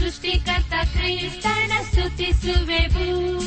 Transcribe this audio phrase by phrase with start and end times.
[0.00, 3.40] ಸೃಷ್ಟಿಕರ್ತ ಕ್ರಿಸ್ತನ ಸ್ತುತಿಸುವೆವು.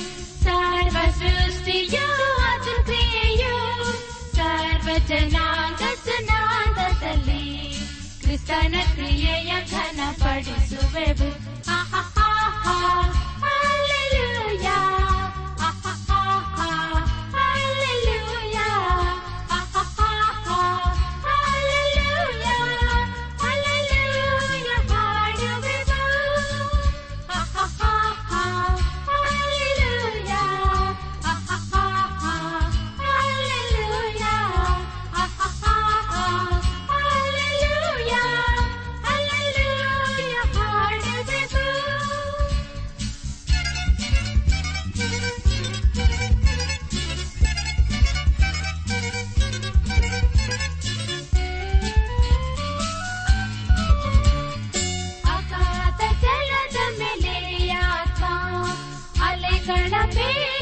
[0.44, 2.33] ಸರ್ವ ಸೃಷ್ಟಿಯು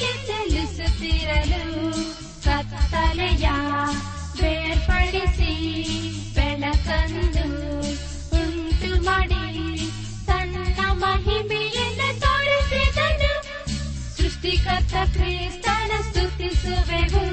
[0.01, 1.91] ಮೇಲೆ ಚಲಿಸುತ್ತಿರಲು
[4.41, 5.53] ಬೇರ್ಪಡಿಸಿ
[6.35, 7.45] ಬೆಳಕನ್ನು
[8.33, 9.45] ಉಂಟು ಮಾಡಿ
[10.25, 13.33] ತನ್ನ ಮಹಿಮೆಯನ್ನು ತೋರಿಸಿದನು.
[14.17, 17.25] ಸೃಷ್ಟಿಕರ್ತ ಕ್ರಿಸ್ತನ ಸ್ತುತಿಸುವೆವು.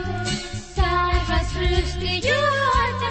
[0.77, 2.41] ಸರ್ವ ಸೃಷ್ಟಿಯು
[2.77, 3.03] ಆತ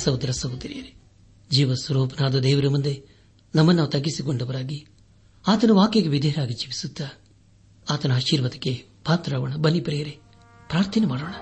[0.00, 0.92] ಸಹೋದರ ಸಹೋದರಿಯರೇ,
[1.50, 3.02] ಜೀವ ಸ್ವರೂಪನಾದ ದೇವರ ಮುಂದೆ
[3.54, 4.86] ನಮ್ಮನ್ನು ತಗ್ಗಿಸಿಕೊಂಡವರಾಗಿ
[5.46, 7.04] ಆತನ ವಾಕ್ಯಕ್ಕೆ ವಿಧೇಯರಾಗಿ ಜೀವಿಸುತ್ತಾ
[7.90, 10.18] ಆತನ ಆಶೀರ್ವಾದಕ್ಕೆ ಪಾತ್ರಾವಣ ಬನ್ನಿ ಪ್ರಿಯರೇ,
[10.68, 11.32] ಪ್ರಾರ್ಥನೆ ಮಾಡೋಣ.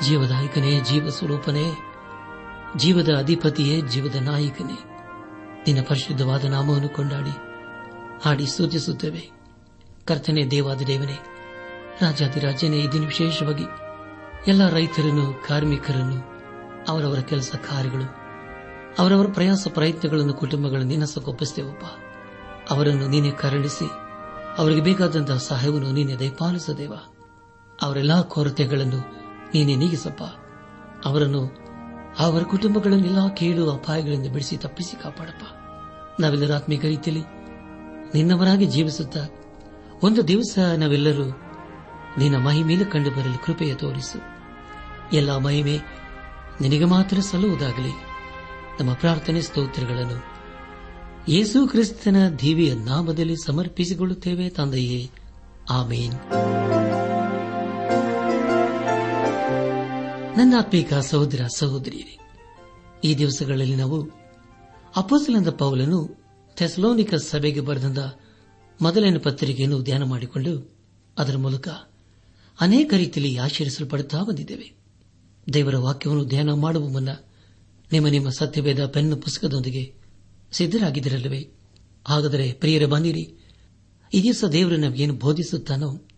[0.00, 1.64] ಜೀವದಾಯಕನೇ, ಜೀವ ಸ್ವರೂಪನೇ,
[2.76, 4.78] ಜೀವದ ಅಧಿಪತಿಯೇ, ಜೀವದ ನಾಯಕನೇ,
[5.66, 7.53] ನಿನ್ನ ಪರಿಶುದ್ಧವಾದ ನಾಮವನ್ನು ಕೊಂಡಾಡಿ.
[8.22, 9.30] ಹಾಡಿ ಸೂಚಿಸುತ್ತೇವೆ
[10.04, 11.18] ಕರ್ತನೆ ದೇವಾದ ದೇವನೇ
[12.00, 13.64] ರಾಜಾದಿರಾಜನೇ ಈ ದಿನ ವಿಶೇಷವಾಗಿ
[14.46, 16.34] ಎಲ್ಲ ರೈತರನ್ನು, ಕಾರ್ಮಿಕರನ್ನು,
[16.88, 18.04] ಅವರವರ ಕೆಲಸ ಕಾರ್ಯಗಳು,
[18.98, 21.84] ಅವರವರ ಪ್ರಯಾಸ ಪ್ರಯತ್ನಗಳನ್ನು, ಕುಟುಂಬಗಳನ್ನು ನಿನ್ನ ಸಗೊಪ್ಪಿಸ್ತೇವಪ್ಪ
[22.70, 23.90] ಅವರನ್ನು ನೀನೆ ಕರುಣಿಸಿ,
[24.58, 26.92] ಅವರಿಗೆ ಬೇಕಾದಂತಹ ಸಹಾಯವನ್ನು ನೀನೆ ದಯಪಾಲಿಸದೇವ.
[27.82, 28.98] ಅವರೆಲ್ಲಾ ಕೊರತೆಗಳನ್ನು
[29.54, 30.22] ನೀನೆ ನೀಗಿಸಪ್ಪ.
[31.06, 31.56] ಅವರನ್ನು
[32.18, 35.44] ಅವರ ಕುಟುಂಬಗಳನ್ನೆಲ್ಲ ಕೇಳು, ಅಪಾಯಗಳಿಂದ ಬಿಡಿಸಿ ತಪ್ಪಿಸಿ ಕಾಪಾಡಪ್ಪ.
[36.20, 37.33] ನಾವೆಲ್ಲರೂ ರೀತಿಯಲ್ಲಿ
[38.14, 39.26] ನಿನ್ನವರಾಗಿ ಜೀವಿಸುತ್ತಾ
[40.02, 41.24] ಒಂದು ದಿವಸ ನಾವೆಲ್ಲರೂ
[42.18, 44.18] ನಿನ್ನ ಮಹಿಮೇಲೆ ಕಂಡು ಬರಲು ಕೃಪೆಯ ತೋರಿಸು.
[45.12, 45.80] ಎಲ್ಲ ಮಹಿಮೆ
[46.60, 47.92] ನಿನಗೆ ಮಾತ್ರ ಸಲ್ಲುವುದಾಗಲಿ.
[48.80, 50.24] ನಮ್ಮ ಪ್ರಾರ್ಥನೆ ಸ್ತೋತ್ರಗಳನ್ನು
[51.28, 55.10] ಯೇಸು ಕ್ರಿಸ್ತನ ದಿವ್ಯ ನಾಮದಲ್ಲಿ ಸಮರ್ಪಿಸಿಕೊಳ್ಳುತ್ತೇವೆ ತಂದೆಯೇ.
[55.70, 56.14] ಆಮೇನ್.
[60.38, 62.18] ನನ್ನ ಅಪ್ಪಿಕಾ ಸಹೋದರ ಸಹೋದರಿಯರೇ,
[63.04, 64.10] ಈ ದಿವಸಗಳಲ್ಲಿ ನಾವು
[64.96, 66.23] ಅಪೋಸಲಂದ ಪೌಲನು
[66.56, 68.18] ಥೆಸಲೋನಿಕ ಸಭೆಗೆ ಬರೆದ
[68.80, 70.76] ಮೊದಲನೇ ಪತ್ರಿಕೆಯನ್ನು ಧ್ಯಾನ ಮಾಡಿಕೊಂಡು
[71.18, 71.68] ಅದರ ಮೂಲಕ
[72.60, 74.72] ಅನೇಕ ರೀತಿಯಲ್ಲಿ ಆಚರಿಸಲ್ಪಡುತ್ತಾ ಬಂದಿದ್ದೇವೆ.
[75.52, 77.08] ದೇವರ ವಾಕ್ಯವನ್ನು ಧ್ಯಾನ ಮಾಡುವ ಮುನ್ನ
[77.92, 79.94] ನಿಮ್ಮ ನಿಮ್ಮ ಸತ್ಯವೇದ ಪೆನ್ ಪುಸ್ತಕದೊಂದಿಗೆ
[80.52, 81.48] ಸಿದ್ದರಾಗಿದ್ದಿರಲ್ಲವೇ
[82.08, 83.22] ಹಾಗಾದರೆ ಪ್ರಿಯರ ಬಂದಿರಿ.
[84.14, 86.08] ಈ ದಿವಸ ದೇವರು ನಮಗೇನು ಬೋಧಿಸುತ್ತಾನೋ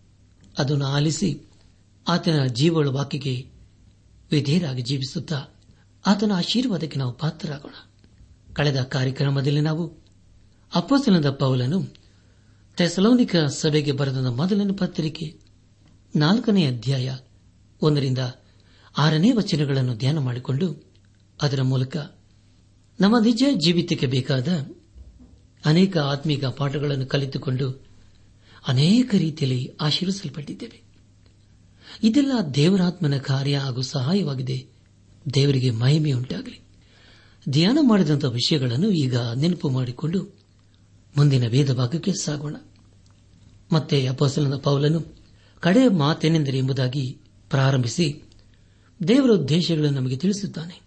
[0.57, 1.49] ಅದನ್ನು ಆಲಿಸಿ
[2.07, 3.49] ಆತನ ಜೀವಳ ವಾಕ್ಯಕ್ಕೆ
[4.31, 5.45] ವಿಧೇಯರಾಗಿ ಜೀವಿಸುತ್ತಾ
[6.05, 7.73] ಆತನ ಆಶೀರ್ವಾದಕ್ಕೆ ನಾವು ಪಾತ್ರರಾಗೋಣ.
[8.53, 10.06] ಕಳೆದ ಕಾರ್ಯಕ್ರಮದಲ್ಲಿ ನಾವು
[10.75, 11.87] ಅಪ್ಪಸನದ ಪೌಲನು
[12.77, 15.35] ಥೆಸಲೋನಿಕ ಸಭೆಗೆ ಬರೆದ ಮೊದಲನೇ ಪತ್ರಿಕೆ,
[16.15, 17.15] ನಾಲ್ಕನೇ ಅಧ್ಯಾಯ,
[17.81, 18.17] ಒಂದರಿಂದ
[18.97, 20.83] ಆರನೇ ವಚನಗಳನ್ನು ಧ್ಯಾನ ಮಾಡಿಕೊಂಡು
[21.41, 21.97] ಅದರ ಮೂಲಕ
[23.01, 24.47] ನಮ್ಮ ನಿಜ ಜೀವಿತಕ್ಕೆ ಬೇಕಾದ
[25.65, 27.85] ಅನೇಕ ಆತ್ಮೀಕ ಪಾಠಗಳನ್ನು ಕಲಿತುಕೊಂಡು
[28.67, 30.81] ಅನೇಕ ರೀತಿಯಲ್ಲಿ ಆಶೀರ್ವಿಸಲ್ಪಟ್ಟಿದ್ದೇವೆ.
[32.03, 34.67] ಇದೆಲ್ಲ ದೇವರಾತ್ಮನ ಕಾರ್ಯ ಹಾಗೂ ಸಹಾಯವಾಗಿದೆ.
[35.33, 36.61] ದೇವರಿಗೆ ಮಹಿಮೆಯುಂಟಾಗಲಿ.
[37.49, 40.36] ಧ್ಯಾನ ಮಾಡಿದಂಥ ವಿಷಯಗಳನ್ನು ಈಗ ನೆನಪು ಮಾಡಿಕೊಂಡು
[41.17, 42.55] ಮುಂದಿನ ವೇದ ಭಾಗಕ್ಕೆ ಸಾಗೋಣ.
[43.71, 45.05] ಮತ್ತೆ ಅಪೋಸಲನ ಪೌಲನು
[45.59, 47.19] ಕಡೆ ಮಾತೇನೆಂದರೆ ಎಂಬುದಾಗಿ
[47.49, 48.23] ಪ್ರಾರಂಭಿಸಿ
[49.07, 50.81] ದೇವರ ಉದ್ದೇಶಗಳನ್ನು ನಮಗೆ ತಿಳಿಸುತ್ತಾನೆ.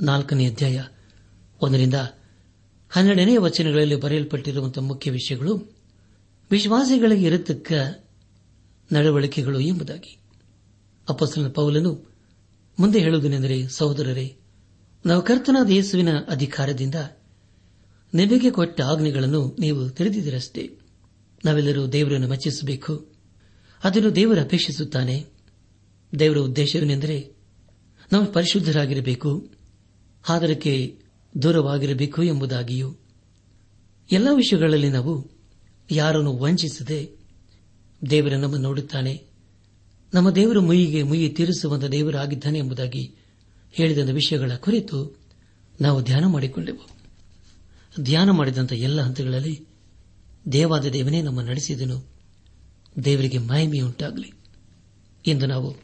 [0.00, 0.84] ನಾಲ್ಕನೇ ಅಧ್ಯಾಯ
[1.62, 1.94] ಒಂದರಿಂದ
[2.90, 5.76] ಹನ್ನೆರಡನೇ ವಚನಗಳಲ್ಲಿ ಬರೆಯಲ್ಪಟ್ಟಿರುವಂತಹ ಮುಖ್ಯ ವಿಷಯಗಳು
[6.50, 7.72] ವಿಶ್ವಾಸಿಗಳಿಗೆ ಇರತಕ್ಕ
[8.92, 10.18] ನಡವಳಿಕೆಗಳು ಎಂಬುದಾಗಿ.
[11.08, 12.14] ಅಪಸ್ಸಲನ ಪೌಲನು
[12.78, 14.36] ಮುಂದೆ ಹೇಳುವುದೇನೆಂದರೆ, ಸಹೋದರರೇ,
[15.06, 16.94] ನಾವು ಕರ್ತನಾದ ಯೇಸುವಿನ ಅಧಿಕಾರದಿಂದ
[18.14, 20.70] ನಿಮಗೆ ಕೊಟ್ಟ ಆಜ್ಞೆಗಳನ್ನು ನೀವು ತಿಳಿದಿದ್ದೀರಷ್ಟೇ.
[21.44, 23.12] ನಾವೆಲ್ಲರೂ ದೇವರನ್ನು ಮೆಚ್ಚಿಸಬೇಕು.
[23.84, 25.26] ಅದನ್ನು ದೇವರು ಅಪೇಕ್ಷಿಸುತ್ತಾನೆ.
[26.18, 27.32] ದೇವರ ಉದ್ದೇಶವೇನೆಂದರೆ
[28.12, 29.50] ನಾವು ಪರಿಶುದ್ಧರಾಗಿರಬೇಕು,
[30.28, 30.98] ಆದರಕ್ಕೆ
[31.42, 32.96] ದೂರವಾಗಿರಬೇಕು ಎಂಬುದಾಗಿಯೂ.
[34.12, 35.30] ಎಲ್ಲ ವಿಷಯಗಳಲ್ಲಿ ನಾವು
[35.90, 37.10] ಯಾರನ್ನು ವಂಚಿಸದೆ
[38.10, 39.22] ದೇವರ ನಮ್ಮ ನೋಡುತ್ತಾನೆ.
[40.14, 43.14] ನಮ್ಮ ದೇವರ ಮುಯಿಗೆ ಮುಯಿ ತೀರಿಸುವಂತ ದೇವರಾಗಿದ್ದಾನೆ ಎಂಬುದಾಗಿ
[43.72, 45.18] ಹೇಳಿದ ವಿಷಯಗಳ ಕುರಿತು
[45.80, 46.93] ನಾವು ಧ್ಯಾನ ಮಾಡಿಕೊಂಡೆವು.
[48.00, 49.66] ಧ್ಯಾನ ಮಾಡಿದಂಥ ಎಲ್ಲ ಹಂತಗಳಲ್ಲಿ
[50.52, 52.04] ದೇವಾದ ದೇವನೇ ನಮ್ಮ ನಡೆಸಿದನು.
[53.04, 54.32] ದೇವರಿಗೆ ಮಹಿಮೆಯುಂಟಾಗಲಿ
[55.26, 55.76] ಎಂದು ನಾವು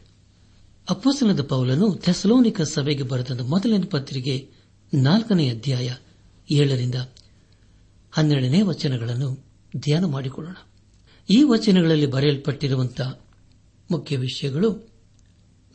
[0.91, 4.51] ಅಪ್ಪಸನದ ಪೌಲನು ಥೆಸಲೋನಿಕ ಸಭೆಗೆ ಬರೆದ ಮೊದಲನೇ ಪತ್ರಿಕೆ
[4.95, 5.95] ನಾಲ್ಕನೇ ಅಧ್ಯಾಯ
[6.51, 6.95] ಏಳರಿಂದ
[8.13, 9.45] ಹನ್ನೆರಡನೇ ವಚನಗಳನ್ನು
[9.77, 10.55] ಧ್ಯಾನ ಮಾಡಿಕೊಳ್ಳೋಣ.
[11.31, 13.21] ಈ ವಚನಗಳಲ್ಲಿ ಬರೆಯಲ್ಪಟ್ಟಿರುವಂತಹ
[13.91, 14.89] ಮುಖ್ಯ ವಿಷಯಗಳು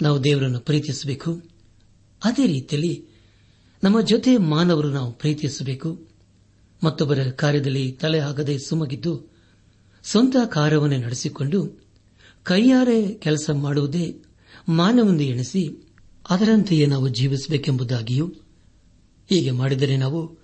[0.02, 1.42] ನಾವು ದೇವರನ್ನು ಪ್ರೀತಿಸಬೇಕು.
[2.24, 3.06] ಅದೇ ರೀತಿಯಲ್ಲಿ
[3.84, 6.15] ನಮ್ಮ ಜೊತೆ ಮಾನವರು ನಾವು ಪ್ರೀತಿಸಬೇಕು.
[6.86, 9.34] ಮತ್ತೊಬ್ಬರ ಕಾರ್ಯದಲ್ಲಿ ತಲೆ ಹಾಕದೆ ಸುಮಗಿದ್ದು
[10.04, 11.86] ಸ್ವಂತ ಕಾರ್ಯವನ್ನೇ ನಡೆಸಿಕೊಂಡು
[12.44, 14.24] ಕೈಯಾರೆ ಕೆಲಸ ಮಾಡುವುದೇ
[14.70, 15.94] ಮಾನವೊಂದು ಎಣಿಸಿ
[16.30, 18.28] ಅದರಂತೆಯೇ ನಾವು ಜೀವಿಸಬೇಕೆಂಬುದಾಗಿಯೂ
[19.30, 20.38] ಹೀಗೆ ಮಾಡಿದರೆ ನಾವು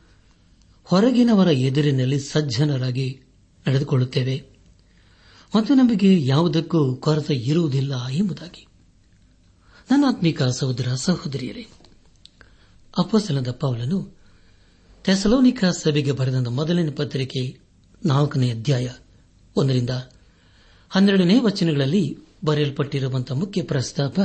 [0.84, 3.22] ಹೊರಗಿನವರ ಎದುರಿನಲ್ಲಿ ಸಜ್ಜನರಾಗಿ
[3.68, 4.44] ನಡೆದುಕೊಳ್ಳುತ್ತೇವೆ.
[5.56, 8.68] ಮತ್ತು ನಮಗೆ ಯಾವುದಕ್ಕೂ ಕೊರತೆ ಇರುವುದಿಲ್ಲ ಎಂಬುದಾಗಿ.
[9.92, 11.68] ನನ್ನ ಆತ್ಮಿಕ ಸಹೋದರ ಸಹೋದರಿಯರೇ
[12.98, 14.21] ಅಪ್ಪಸಲದ ಪೌಲನು
[15.03, 17.60] ಥೆಸಲೋನಿಕ ಸಭೆಗೆ ಬರೆದ ಮೊದಲನೇ ಪತ್ರಿಕೆ
[18.05, 18.89] ನಾಲ್ಕನೇ ಅಧ್ಯಾಯ
[19.55, 19.89] ಒಂದರಿಂದ
[20.89, 24.20] ಹನ್ನೆರಡನೇ ವಚನಗಳಲ್ಲಿ ಬರೆಯಲ್ಪಟ್ಟಿರುವಂತಹ ಮುಖ್ಯ ಪ್ರಸ್ತಾಪ,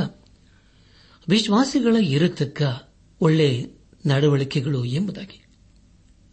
[1.29, 2.61] ವಿಶ್ವಾಸಿಗಳ ಇರತಕ್ಕ
[3.21, 3.65] ಒಳ್ಳೆ
[4.05, 5.45] ನಡವಳಿಕೆಗಳು ಎಂಬುದಾಗಿ.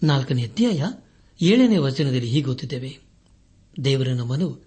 [0.02, 0.84] ನಾಲ್ಕನೇ ಅಧ್ಯಾಯ
[1.46, 2.98] ಏಳನೇ ವಚನದಲ್ಲಿ ಹೀಗೊತ್ತಿದ್ದೇವೆ
[3.84, 4.66] ದೇವರ ನಮ್ಮನು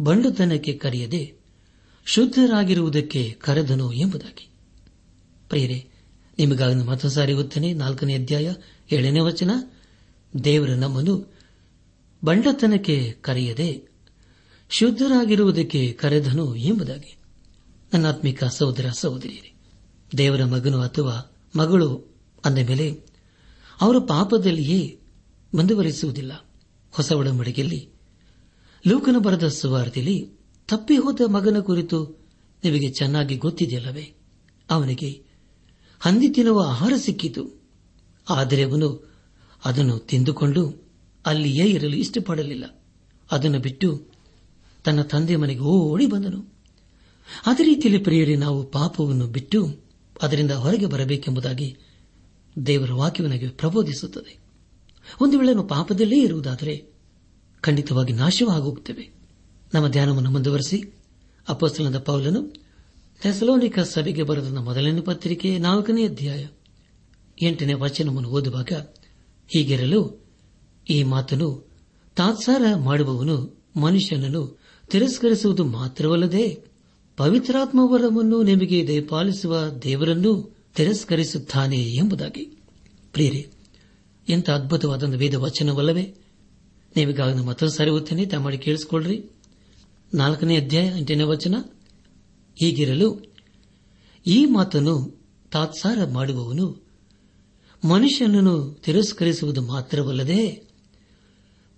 [0.00, 1.34] ಬಂಡುತನಕ್ಕೆ ಕರೆಯದೆ
[2.04, 4.48] ಶುದ್ಧರಾಗಿರುವುದಕ್ಕೆ ಕರೆದನು ಎಂಬುದಾಗಿ.
[5.48, 5.88] ಪ್ರಿಯರೇ,
[6.38, 8.52] ನಿಮಗಾಗಿ ಮತ್ತೊಂದು ಸಾರಿ ಗೊತ್ತೇನೆ ನಾಲ್ಕನೇ ಅಧ್ಯಾಯ
[8.92, 9.50] ಏಳನೇ ವಚನ?
[10.44, 11.34] ದೇವರ ನಮ್ಮನ್ನು
[12.24, 13.88] ಬಂಡತನಕ್ಕೆ ಕರೆಯದೆ
[14.70, 17.16] ಶುದ್ಧರಾಗಿರುವುದಕ್ಕೆ ಕರೆದನು ಎಂಬುದಾಗಿ.
[17.92, 19.54] ನನ್ನಾತ್ಮಿಕ ಸಹೋದರ ಸಹೋದರಿಯರೇ,
[20.18, 23.00] ದೇವರ ಮಗನು ಅಥವಾ ಮಗಳು ಅಂದ ಮೇಲೆ
[23.80, 25.00] ಅವರ ಪಾಪದಲ್ಲಿಯೇ
[25.54, 26.32] ಮುಂದುವರಿಸುವುದಿಲ್ಲ.
[26.92, 27.88] ಹೊಸ ಒಡಂಬಡಿಕೆಯಲ್ಲಿ,
[28.88, 30.30] ಲೂಕನ ಬರದ ಸುವಾರ್ತೆಯಲ್ಲಿ
[30.68, 32.28] ತಪ್ಪಿ ಹೋದ ಮಗನ ಕುರಿತು
[32.64, 34.14] ನಿಮಗೆ ಚೆನ್ನಾಗಿ ಗೊತ್ತಿದೆಯಲ್ಲವೇ?
[34.70, 35.22] ಅವನಿಗೆ
[36.00, 37.61] ಹಂದಿ ತಿನ್ನುವ ಆಹಾರ ಸಿಕ್ಕಿತು.
[38.30, 39.12] ಆದರೆ ಅವನು
[39.64, 40.82] ಅದನ್ನು ತಿಂದುಕೊಂಡು
[41.26, 42.80] ಅಲ್ಲಿಯೇ ಇರಲು ಇಷ್ಟಪಡಲಿಲ್ಲ.
[43.30, 44.06] ಅದನ್ನು ಬಿಟ್ಟು
[44.84, 46.52] ತನ್ನ ತಂದೆ ಮನೆಗೆ ಓಡಿ ಬಂದನು.
[47.46, 49.76] ಅದೇ ರೀತಿಯಲ್ಲಿ ಪ್ರಿಯರಿ, ನಾವು ಪಾಪವನ್ನು ಬಿಟ್ಟು
[50.22, 51.76] ಅದರಿಂದ ಹೊರಗೆ ಬರಬೇಕೆಂಬುದಾಗಿ
[52.66, 54.38] ದೇವರ ವಾಕ್ಯವನಿಗೆ ಪ್ರಬೋಧಿಸುತ್ತದೆ.
[55.20, 56.86] ಒಂದು ವೇಳೆ ಪಾಪದಲ್ಲೇ ಇರುವುದಾದರೆ
[57.60, 59.10] ಖಂಡಿತವಾಗಿ ನಾಶವಾಗುತ್ತೇವೆ.
[59.74, 60.94] ನಮ್ಮ ಧ್ಯಾನವನ್ನು ಮುಂದುವರೆಸಿ
[61.48, 62.54] ಅಪೋಸ್ತಲದ ಪೌಲನು
[63.22, 66.46] ಥೆಸಲೋನಿಕ ಸಭೆಗೆ ಬರೆದ ಮೊದಲನೇ ಪತ್ರಿಕೆ ನಾಲ್ಕನೇ ಅಧ್ಯಾಯ.
[67.42, 68.72] ಎಂಟನೇ ವಚನವನ್ನು ಓದುವಾಗ,
[69.54, 70.26] ಹೀಗಿರಲು
[70.90, 71.70] ಈ ಮಾತನು
[72.16, 76.64] ತಾತ್ಸಾರ ಮಾಡುವವನು ಮನುಷ್ಯನನ್ನು ತಿರಸ್ಕರಿಸುವುದು ಮಾತ್ರವಲ್ಲದೆ
[77.16, 82.44] ಪವಿತ್ರಾತ್ಮವರವನ್ನು ನಿಮಗೆ ದಯಪಾಲಿಸುವ ದೇವರನ್ನು ತಿರಸ್ಕರಿಸುತ್ತಾನೆ ಎಂಬುದಾಗಿ.
[83.12, 83.52] ಪ್ರಿಯರೇ,
[84.28, 86.14] ಎಂಥ ಅದ್ಭುತವಾದ ವೇದ ವಚನವಲ್ಲವೇ
[86.96, 89.24] ನೀವೀಗಾಗ ಮತ್ತೊಂದು ಸರಿ ಓದ್ತೇನೆ ತಮ್ಮಡಿ ಕೇಳಿಸಿಕೊಳ್ಳ್ರಿ
[90.14, 91.54] ನಾಲ್ಕನೇ ಅಧ್ಯಾಯ, ಎಂಟನೇ ವಚನ,
[92.56, 93.34] ಹೀಗಿರಲು
[94.26, 96.91] ಈ ಮಾತನ್ನು ತಾತ್ಸಾರ ಮಾಡುವವನು
[97.84, 100.68] ಮನುಷ್ಯನನ್ನು ತಿರಸ್ಕರಿಸುವುದು ಮಾತ್ರವಲ್ಲದೆ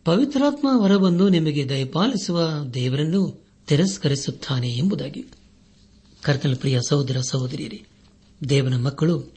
[0.04, 5.26] ಪವಿತ್ರಾತ್ಮ ವರವನ್ನು ನಿಮಗೆ ದಯಪಾಲಿಸುವ ದೇವರನ್ನು ತಿರಸ್ಕರಿಸುತ್ತಾನೆ ಎಂಬುದಾಗಿ.
[6.22, 7.86] ಕರ್ತನ ಪ್ರಿಯ ಸಹೋದರ ಸಹೋದರಿಯರೇ,
[8.48, 9.32] ದೇವನ ಮಕ್ಕಳು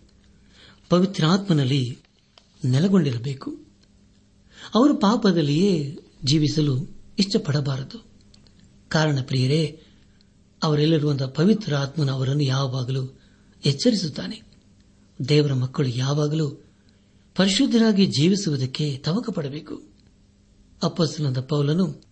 [0.90, 1.98] ಪವಿತ್ರಾತ್ಮನಲ್ಲಿ
[2.66, 3.52] ನೆಲೆಗೊಂಡಿರಬೇಕು.
[4.76, 6.88] ಅವರು ಪಾಪದಲ್ಲಿಯೇ ಜೀವಿಸಲು
[7.20, 8.06] ಇಷ್ಟಪಡಬಾರದು.
[8.90, 9.84] ಕಾರಣ ಪ್ರಿಯರೇ
[10.64, 13.20] ಅವರೆಲ್ಲರುವಂತಹ ಪವಿತ್ರ ಆತ್ಮನ ಅವರನ್ನು ಯಾವಾಗಲೂ
[13.66, 14.47] ಎಚ್ಚರಿಸುತ್ತಾನೆ.
[15.30, 16.50] ದೇವರ ಮಕ್ಕಳು ಯಾವಾಗಲೂ
[17.36, 19.82] ಪರಿಶುದ್ಧರಾಗಿ ಜೀವಿಸುವುದಕ್ಕೆ ತವಕ ಪಡಬೇಕು
[21.50, 22.08] ಪೌಲನು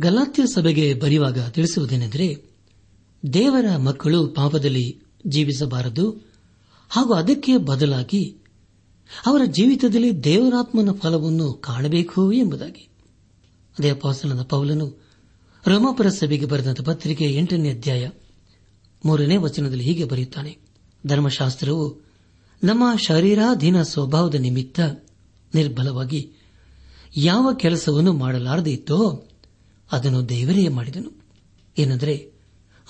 [0.00, 2.50] ಗಲಾತ್ಯ ಸಭೆಗೆ ಬರೆಯುವಾಗ ತಿಳಿಸುವುದೇನೆಂದರೆ,
[3.32, 6.30] ದೇವರ ಮಕ್ಕಳು ಪಾಪದಲ್ಲಿ ಜೀವಿಸಬಾರದು,
[6.88, 8.36] ಹಾಗೂ ಅದಕ್ಕೆ ಬದಲಾಗಿ
[9.26, 12.88] ಅವರ ಜೀವಿತದಲ್ಲಿ ದೇವರಾತ್ಮನ ಫಲವನ್ನು ಕಾಣಬೇಕು ಎಂಬುದಾಗಿ.
[13.78, 15.02] ಅದೇ ಅಪಾಸನದ ಪೌಲನು
[15.66, 18.10] ರೋಮಾಪುರ ಸಭೆಗೆ ಬರೆದಂತ ಪತ್ರಿಕೆ ಎಂಟನೇ ಅಧ್ಯಾಯ
[19.04, 20.58] ಮೂರನೇ ವಚನದಲ್ಲಿ ಹೀಗೆ ಬರೆಯುತ್ತಾನೆ,
[21.06, 22.09] ಧರ್ಮಶಾಸ್ತ್ರವು
[22.62, 24.80] ನಮ್ಮ ಶರೀರಾಧೀನ ಸ್ವಭಾವದ ನಿಮಿತ್ತ
[25.54, 26.32] ನಿರ್ಬಲವಾಗಿ
[27.16, 29.26] ಯಾವ ಕೆಲಸವನ್ನು ಮಾಡಲಾರದೇ ಇತ್ತೋ
[29.92, 31.24] ಅದನ್ನು ದೇವರೇ ಮಾಡಿದನು.
[31.78, 32.32] ಏನೆಂದರೆ,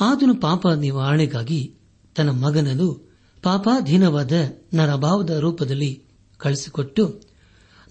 [0.00, 1.74] ಆತನು ಪಾಪ ನಿವಾರಣೆಗಾಗಿ
[2.16, 3.10] ತನ್ನ ಮಗನನ್ನು
[3.42, 4.32] ಪಾಪಾಧೀನವಾದ
[4.74, 6.02] ನರಭಾವದ ರೂಪದಲ್ಲಿ
[6.38, 7.20] ಕಳಿಸಿಕೊಟ್ಟು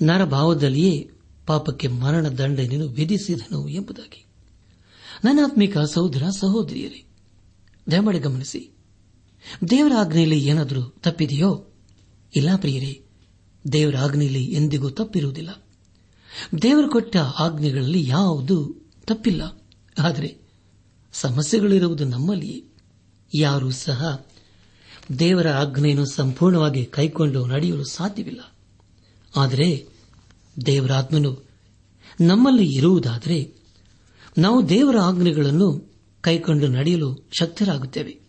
[0.01, 1.11] ನರಭಾವದಲ್ಲಿಯೇ
[1.45, 4.25] ಪಾಪಕ್ಕೆ ಮರಣ ದಂಡನೆಯನ್ನು ವಿಧಿಸಿದನು ಎಂಬುದಾಗಿ.
[5.23, 7.03] ನನ್ನಾತ್ಮಿಕ ಸಹೋದರ ಸಹೋದರಿಯರೇ,
[7.91, 8.78] ದಯಮಾಡಿ ಗಮನಿಸಿ
[9.69, 11.65] ದೇವರ ಆಜ್ಞೆಯಲ್ಲಿ ಏನಾದರೂ ತಪ್ಪಿದೆಯೋ?
[12.35, 13.01] ಇಲ್ಲ ಪ್ರಿಯರೇ
[13.71, 15.49] ದೇವರ ಆಜ್ಞೆಯಲ್ಲಿ ಎಂದಿಗೂ ತಪ್ಪಿರುವುದಿಲ್ಲ.
[16.61, 19.63] ದೇವರು ಕೊಟ್ಟ ಆಜ್ಞೆಗಳಲ್ಲಿ ಯಾವುದು ತಪ್ಪಿಲ್ಲ.
[19.99, 20.37] ಆದರೆ
[21.13, 22.63] ಸಮಸ್ಯೆಗಳಿರುವುದು ನಮ್ಮಲ್ಲಿಯೇ.
[23.33, 24.25] ಯಾರೂ ಸಹ
[25.19, 28.55] ದೇವರ ಆಜ್ಞೆಯನ್ನು ಸಂಪೂರ್ಣವಾಗಿ ಕೈಕೊಂಡು ನಡೆಯಲು ಸಾಧ್ಯವಿಲ್ಲ.
[29.35, 29.87] ಆದರೆ
[30.65, 31.49] ದೇವರ ಆತ್ಮನು
[32.21, 33.53] ನಮ್ಮಲ್ಲಿ ಇರುವುದಾದರೆ
[34.37, 38.28] ನಾವು ದೇವರ ಆಜ್ಞೆಗಳನ್ನು ಕೈಕೊಂಡು ನಡೆಯಲು ಶಕ್ತರಾಗುತ್ತೇವೆ.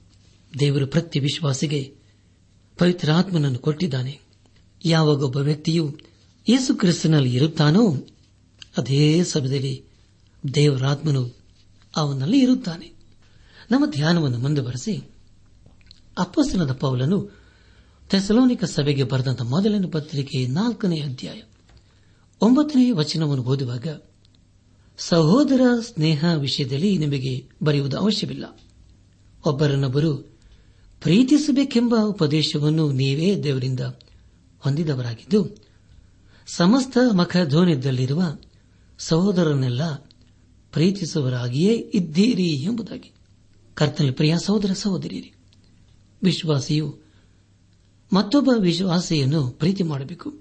[0.58, 1.94] ದೇವರು ಪ್ರತಿ ವಿಶ್ವಾಸಿಗೆ
[2.78, 4.20] ಪವಿತ್ರಾತ್ಮನನ್ನು ಕೊಟ್ಟಿದ್ದಾನೆ.
[4.84, 5.98] ಯಾವಾಗ ಒಬ್ಬ ವ್ಯಕ್ತಿಯು
[6.48, 8.06] ಯೇಸು ಕ್ರಿಸ್ತನಲ್ಲಿ ಇರುತ್ತಾನೋ
[8.76, 9.84] ಅದೇ ಸಮಯದಲ್ಲಿ
[10.54, 11.36] ದೇವರಾತ್ಮನು
[11.96, 12.92] ಅವನಲ್ಲಿ ಇರುತ್ತಾನೆ.
[13.70, 14.96] ನಮ್ಮ ಧ್ಯಾನವನ್ನು ಮುಂದುವರೆಸಿ.
[16.18, 17.30] ಅಪ್ಪಸ್ತನದ ಪೌಲನು
[18.08, 21.42] ಥೆಸಲೋನಿಕ ಸಭೆಗೆ ಬರೆದಂತ ಮೊದಲನೇ ಪತ್ರಿಕೆ ನಾಲ್ಕನೇ ಅಧ್ಯಾಯ
[22.40, 23.86] ಒಂಬತ್ತನೇ ವಚನವನ್ನು ಓದುವಾಗ,
[24.98, 28.60] ಸಹೋದರ ಸ್ನೇಹ ವಿಷಯದಲ್ಲಿ ನಿಮಗೆ ಬರೆಯುವುದು ಅವಶ್ಯವಿಲ್ಲ.
[29.44, 30.29] ಒಬ್ಬರನ್ನೊಬ್ಬರು
[31.00, 33.80] ಪ್ರೀತಿಸಬೇಕೆಂಬ ಉಪದೇಶವನ್ನು ನೀವೇ ದೇವರಿಂದ
[34.58, 35.56] ಹೊಂದಿದವರಾಗಿದ್ದು,
[36.46, 38.22] ಸಮಸ್ತ ಮಖಧೋನಿದ್ದಲ್ಲಿರುವ
[38.98, 39.94] ಸಹೋದರನೆಲ್ಲ
[40.72, 43.12] ಪ್ರೀತಿಸುವರಾಗಿಯೇ ಇದ್ದೀರಿ ಎಂಬುದಾಗಿ.
[43.74, 45.32] ಕರ್ತನ ಪ್ರಿಯ ಸಹೋದರ ಸಹೋದರಿ
[46.22, 46.98] ವಿಶ್ವಾಸಿಯು
[48.12, 50.34] ಮತ್ತೊಬ್ಬ ವಿಶ್ವಾಸಿಯನ್ನು ಪ್ರೀತಿ ಮಾಡಬೇಕು.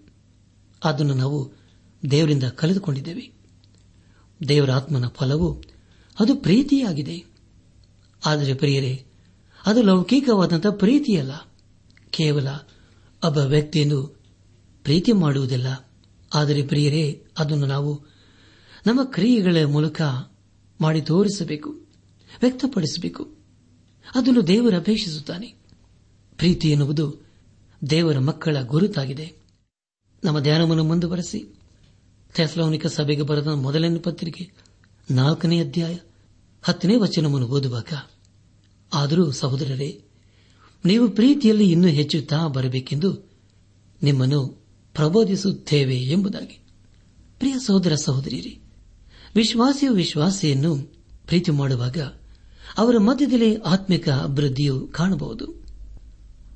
[0.84, 1.52] ಅದನ್ನು ನಾವು
[2.12, 3.32] ದೇವರಿಂದ ಕಳೆದುಕೊಂಡಿದ್ದೇವೆ.
[4.48, 5.64] ದೇವರ ಆತ್ಮನ ಫಲವು
[6.20, 7.26] ಅದು ಪ್ರೀತಿಯಾಗಿದೆ.
[8.26, 9.06] ಆದರೆ ಪ್ರಿಯರೇ
[9.70, 11.52] ಅದು ಲೌಕಿಕವಾದಂತಹ ಪ್ರೀತಿಯಲ್ಲ.
[12.10, 12.48] ಕೇವಲ
[13.24, 14.08] ಒಬ್ಬ ವ್ಯಕ್ತಿಯನ್ನು
[14.84, 15.90] ಪ್ರೀತಿ ಮಾಡುವುದಿಲ್ಲ.
[16.34, 18.02] ಆದರೆ ಪ್ರಿಯರೇ, ಅದನ್ನು ನಾವು
[18.88, 20.02] ನಮ್ಮ ಕ್ರಿಯೆಗಳ ಮೂಲಕ
[20.82, 21.70] ಮಾಡಿ ತೋರಿಸಬೇಕು,
[22.42, 23.36] ವ್ಯಕ್ತಪಡಿಸಬೇಕು.
[24.16, 25.48] ಅದನ್ನು ದೇವರ ಅಪೇಕ್ಷಿಸುತ್ತಾನೆ.
[26.38, 27.16] ಪ್ರೀತಿ ಎನ್ನುವುದು
[27.90, 29.34] ದೇವರ ಮಕ್ಕಳ ಗುರುತಾಗಿದೆ.
[30.24, 31.60] ನಮ್ಮ ಧ್ಯಾನವನ್ನು ಮುಂದುವರೆಸಿ.
[32.34, 34.52] ಥೆಸ್ಲೋನಿಕ ಸಭೆಗೆ ಬರೆದ ಮೊದಲನೇ ಪತ್ರಿಕೆ
[35.12, 35.98] ನಾಲ್ಕನೇ ಅಧ್ಯಾಯ
[36.64, 37.94] ಹತ್ತನೇ ವಚನವನ್ನು ಓದುವಾಗ
[38.94, 40.04] ಆದರೂ ಸಹೋದರರೇ,
[40.86, 43.30] ನೀವು ಪ್ರೀತಿಯಲ್ಲಿ ಇನ್ನೂ ಹೆಚ್ಚುತ್ತಾ ಬರಬೇಕೆಂದು
[44.04, 44.48] ನಿಮ್ಮನ್ನು
[44.94, 46.60] ಪ್ರಬೋಧಿಸುತ್ತೇವೆ ಎಂಬುದಾಗಿ.
[47.40, 48.60] ಪ್ರಿಯ ಸಹೋದರ ಸಹೋದರಿಯರೇ,
[49.36, 50.78] ವಿಶ್ವಾಸಿಯು ವಿಶ್ವಾಸಿಯನ್ನು
[51.26, 51.98] ಪ್ರೀತಿ ಮಾಡುವಾಗ
[52.78, 55.66] ಅವರ ಮಧ್ಯದಲ್ಲಿ ಆತ್ಮಿಕ ಅಭಿವೃದ್ಧಿಯು ಕಾಣಬಹುದು.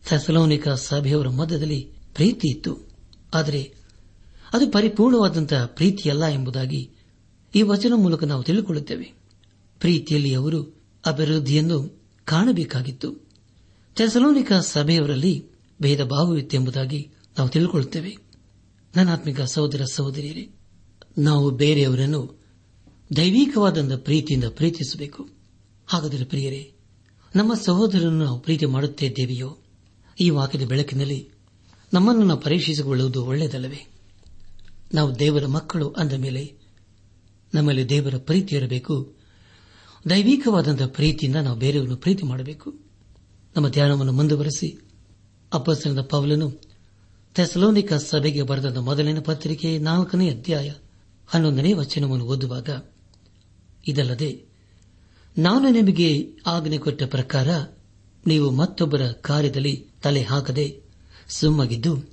[0.10, 2.78] ಥೆಸಲೋನಿಕ ಸಭೆಯವರ ಮಧ್ಯದಲ್ಲಿ ಪ್ರೀತಿ ಇತ್ತು.
[3.34, 3.74] ಆದರೆ
[4.54, 6.90] ಅದು ಪರಿಪೂರ್ಣವಾದಂತಹ ಪ್ರೀತಿಯಲ್ಲ ಎಂಬುದಾಗಿ
[7.56, 9.14] ಈ ವಚನ ಮೂಲಕ ನಾವು ತಿಳಿದುಕೊಳ್ಳುತ್ತೇವೆ.
[9.80, 13.28] ಪ್ರೀತಿಯಲ್ಲಿ ಅವರು ಅಭಿವೃದ್ಧಿಯನ್ನು ಕಾಣಬೇಕಾಗಿತ್ತು.
[13.96, 15.46] ಥೆಸಲೋನಿಕ ಸಭೆಯವರಲ್ಲಿ
[15.82, 18.18] ಭೇದ ಭಾವವಿತ್ತು ಎಂಬುದಾಗಿ ನಾವು ತಿಳಿದುಕೊಳ್ಳುತ್ತೇವೆ
[18.96, 20.50] ನನಾತ್ಮಿಕ ಸಹೋದರ ಸಹೋದರಿಯರೇ,
[21.18, 22.40] ನಾವು ಬೇರೆಯವರನ್ನು
[23.16, 25.30] ದೈವಿಕವಾದಂಥ ಪ್ರೀತಿಯಿಂದ ಪ್ರೀತಿಸಬೇಕು.
[25.88, 26.74] ಹಾಗಾದರೆ ಪ್ರಿಯರೇ,
[27.36, 29.58] ನಮ್ಮ ಸಹೋದರನ್ನು ನಾವು ಪ್ರೀತಿ ಮಾಡುತ್ತಿದ್ದೇವೆಯೋ?
[30.20, 31.30] ಈ ವಾಕ್ಯದ ಬೆಳಕಿನಲ್ಲಿ
[31.94, 33.88] ನಮ್ಮನ್ನು ನಾವು ಪರೀಕ್ಷಿಸಿಕೊಳ್ಳುವುದು ಒಳ್ಳೆಯದಲ್ಲವೇ?
[34.94, 36.54] ನಾವು ದೇವರ ಮಕ್ಕಳು ಅಂದ ಮೇಲೆ
[37.54, 39.14] ನಮ್ಮಲ್ಲಿ ದೇವರ ಪ್ರೀತಿ ಇರಬೇಕು.
[40.10, 42.74] ದೈವಿಕವಾದಂತಹ ಪ್ರೀತಿಯಿಂದ ನಾವು ಬೇರೆಯವರನ್ನು ಪ್ರೀತಿ ಮಾಡಬೇಕು.
[43.56, 44.78] ನಮ್ಮ ಧ್ಯಾನವನ್ನು ಮುಂದುವರೆಸಿ
[45.54, 46.62] ಅಪ್ಪಸ್ತನದ ಪೌಲನು
[47.36, 50.74] ಥೆಸಲೋನಿಕ ಸಭೆಗೆ ಬರೆದ ಮೊದಲನೇ ಪತ್ರಿಕೆ ನಾಲ್ಕನೇ ಅಧ್ಯಾಯ
[51.28, 52.70] ಹನ್ನೊಂದನೇ ವಚನವನ್ನು ಓದುವಾಗ,
[53.88, 54.44] ಇದಲ್ಲದೆ,
[55.38, 57.48] ನಾನು ನಿಮಗೆ ಆಜ್ಞೆ ಕೊಟ್ಟ ಪ್ರಕಾರ
[58.28, 60.82] ನೀವು ಮತ್ತೊಬ್ಬರ ಕಾರ್ಯದಲ್ಲಿ ತಲೆ ಹಾಕದೆ
[61.30, 62.10] ಸುಮ್ಮಗಿದ್ದು,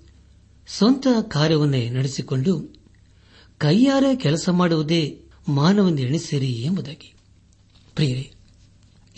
[0.68, 2.74] ಸ್ವಂತ ಕಾರ್ಯವನ್ನೇ ನಡೆಸಿಕೊಂಡು
[3.58, 7.14] ಕೈಯಾರೆ ಕೆಲಸ ಮಾಡುವುದೇ ಮಾನವನ ಎಣಿಸಿರಿ ಎಂಬುದಾಗಿ.
[7.94, 8.32] ಪ್ರಿಯರೇ,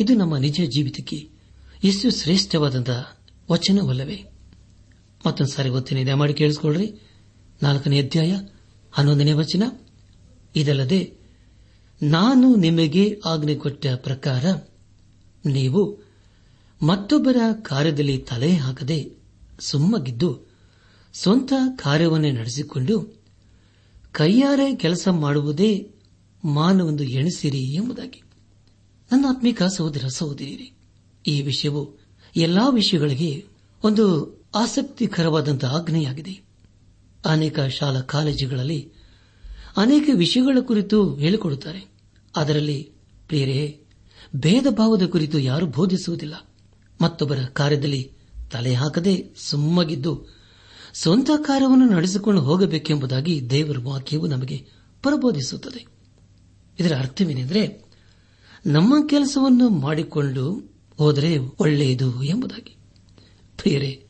[0.01, 1.29] ಇದು ನಮ್ಮ ನಿಜ ಜೀವಿತಕ್ಕೆ
[1.85, 3.17] ಎಷ್ಟು ಶ್ರೇಷ್ಠವಾದಂತಹ
[3.51, 4.25] ವಚನವಲ್ಲವೇ?
[5.27, 6.93] ಮತ್ತೊಂದು ಸಾರಿ ಒತ್ತಿನ ಮಾಡಿ ಕೇಳಿಸಿಕೊಳ್ಳ್ರಿ.
[7.63, 8.41] ನಾಲ್ಕನೇ ಅಧ್ಯಾಯ,
[8.93, 9.63] ಹನ್ನೊಂದನೇ ವಚನ.
[10.57, 11.15] ಇದಲ್ಲದೆ,
[12.03, 14.45] ನಾನು ನಿಮಗೆ ಆಜ್ಞೆ ಕೊಟ್ಟ ಪ್ರಕಾರ
[15.47, 16.03] ನೀವು
[16.83, 19.11] ಮತ್ತೊಬ್ಬರ ಕಾರ್ಯದಲ್ಲಿ ತಲೆ ಹಾಕದೆ
[19.61, 20.53] ಸುಮ್ಮಗಿದ್ದು
[21.13, 23.23] ಸ್ವಂತ ಕಾರ್ಯವನ್ನೇ ನಡೆಸಿಕೊಂಡು
[24.13, 25.91] ಕೈಯಾರೆ ಕೆಲಸ ಮಾಡುವುದೇ
[26.45, 28.22] ಮಾನವೊಂದು ಎಣಿಸಿರಿ ಎಂಬುದಾಗಿ.
[29.13, 30.73] ನನ್ನ ಆತ್ಮಿಕ ಸಹೋದರ ಸಹೋದರಿ
[31.27, 31.91] ಈ ವಿಷಯವು
[32.37, 33.45] ಎಲ್ಲಾ ವಿಷಯಗಳಿಗೆ
[33.85, 36.41] ಒಂದು ಆಸಕ್ತಿಕರವಾದಂತಹ ಆಜ್ಞೆಯಾಗಿದೆ.
[37.25, 38.93] ಅನೇಕ ಶಾಲಾ ಕಾಲೇಜುಗಳಲ್ಲಿ
[39.77, 41.85] ಅನೇಕ ವಿಷಯಗಳ ಕುರಿತು ಹೇಳಿಕೊಡುತ್ತಾರೆ.
[42.37, 42.91] ಅದರಲ್ಲಿ,
[43.29, 43.81] ಪ್ರಿಯರೇ
[44.37, 46.49] ಭೇದ ಭಾವದ ಕುರಿತು ಯಾರು ಬೋಧಿಸುವುದಿಲ್ಲ.
[47.03, 48.13] ಮತ್ತೊಬ್ಬರ ಕಾರ್ಯದಲ್ಲಿ
[48.53, 50.27] ತಲೆ ಹಾಕದೆ ಸುಮ್ಮಗಿದ್ದು
[50.95, 54.67] ಸ್ವಂತ ಕಾರ್ಯವನ್ನು ನಡೆಸಿಕೊಂಡು ಹೋಗಬೇಕೆಂಬುದಾಗಿ ದೇವರ ವಾಕ್ಯವು ನಮಗೆ
[55.03, 55.87] ಪ್ರಬೋಧಿಸುತ್ತದೆ.
[56.81, 57.82] ಇದರ ಅರ್ಥವೇನೆಂದರೆ
[58.67, 62.77] ನಮ್ಮ ಕೆಲಸವನ್ನು ಮಾಡಿಕೊಂಡು ಹೋದರೆ ಒಳ್ಳೆಯದು ಎಂಬುದಾಗಿ.
[63.57, 64.07] ಪ್ರಿಯರೇ,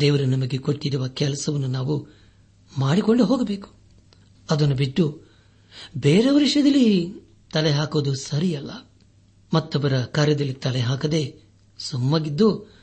[0.00, 2.06] ದೇವರು ನಮಗೆ ಕೊಟ್ಟಿರುವ ಕೆಲಸವನ್ನು ನಾವು
[2.78, 3.70] ಮಾಡಿಕೊಂಡು ಹೋಗಬೇಕು.
[4.50, 5.22] ಅದನ್ನು ಬಿಟ್ಟು
[5.98, 7.12] ಬೇರೆಯವರ ವಿಷಯದಲ್ಲಿ
[7.52, 8.90] ತಲೆ ಹಾಕೋದು ಸರಿಯಲ್ಲ.
[9.54, 11.34] ಮತ್ತೊಬ್ಬರ ಕಾರ್ಯದಲ್ಲಿ ತಲೆ ಹಾಕದೆ
[11.78, 12.74] ಸುಮ್ಮಗಿದ್ದು